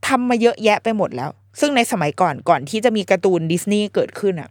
[0.07, 1.29] ทำมาเยอะแยะไปหมดแล้ว
[1.59, 4.49] ซึ่งในสมัยก่อนก่อนที่จะมีการ์ตูนดิสนีย์เกิดขึ้นอะ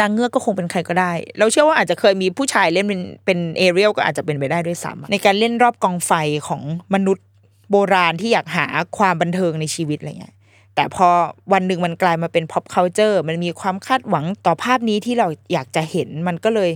[0.00, 6.12] นางเงือกก็คงเป็นใครก็ได้ เราเชื่อว่าอาจจะเคยมีผู้ชายเล่นเป็นเป็นเอเรียลก็อาจจะเป็นไปได้ด้วยซ้ำในการเล่นรอบกองไฟ
[6.48, 6.62] ของ
[6.94, 7.26] มนุษย์
[7.70, 8.66] โบราณที่อยากหา
[8.98, 10.34] ความบันเทิงในชีวิตอะไรเงี้ย
[10.74, 11.08] แต่พอ
[11.52, 16.70] วันหนึ่งมันกลายมาเป็น pop culture มันมีความคาดหวังต่อภาพนี้ที่เราอยากจะเห็นมันก็เลย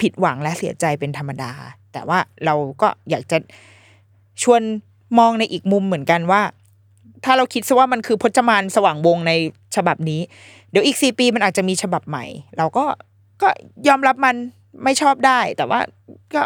[0.00, 1.52] ผิดหวังและเสียใจเป็นธรรมดา
[1.92, 3.38] แต่ว่าเราก็อยากจะ
[4.42, 4.62] ชวน
[5.18, 6.42] มองในอีกมุมเหมือนกันว่า
[7.24, 9.32] ถ้าเราคิดซะว่ามันคือพจมานสว่างวงใน
[9.76, 10.20] ฉบับนี้
[10.70, 12.24] เดี๋ยวอีกสี่ปีมันอาจจะมีฉบับใหม่
[12.58, 12.84] เราก็
[13.42, 13.48] ก็
[13.88, 14.36] ยอมรับมัน
[14.84, 15.80] ไม่ชอบได้ แต่ว่า
[16.34, 16.42] ก็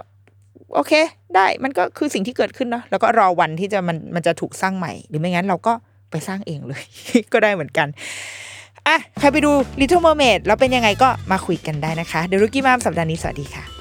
[0.75, 0.93] โอเค
[1.37, 5.73] ได้มันก็คือสิ่งที่เกิดขึ้นเนาะแล้วก็รอวันที่จะมันมันจะถูกสร้างใหม่ หรือไม่งั้นเราก็
[6.11, 6.83] ไปสร้างเองเลย
[7.33, 7.89] ก็ได้เหมือนกัน
[8.87, 9.51] อะใครไปดู
[9.81, 13.74] Little Mermaid แล้วเป็นยังไงก็มาคุยกันได้นะคะ เดี๋ยวรุกี้มามสัปดาห์นี้สวัสดีค่ะ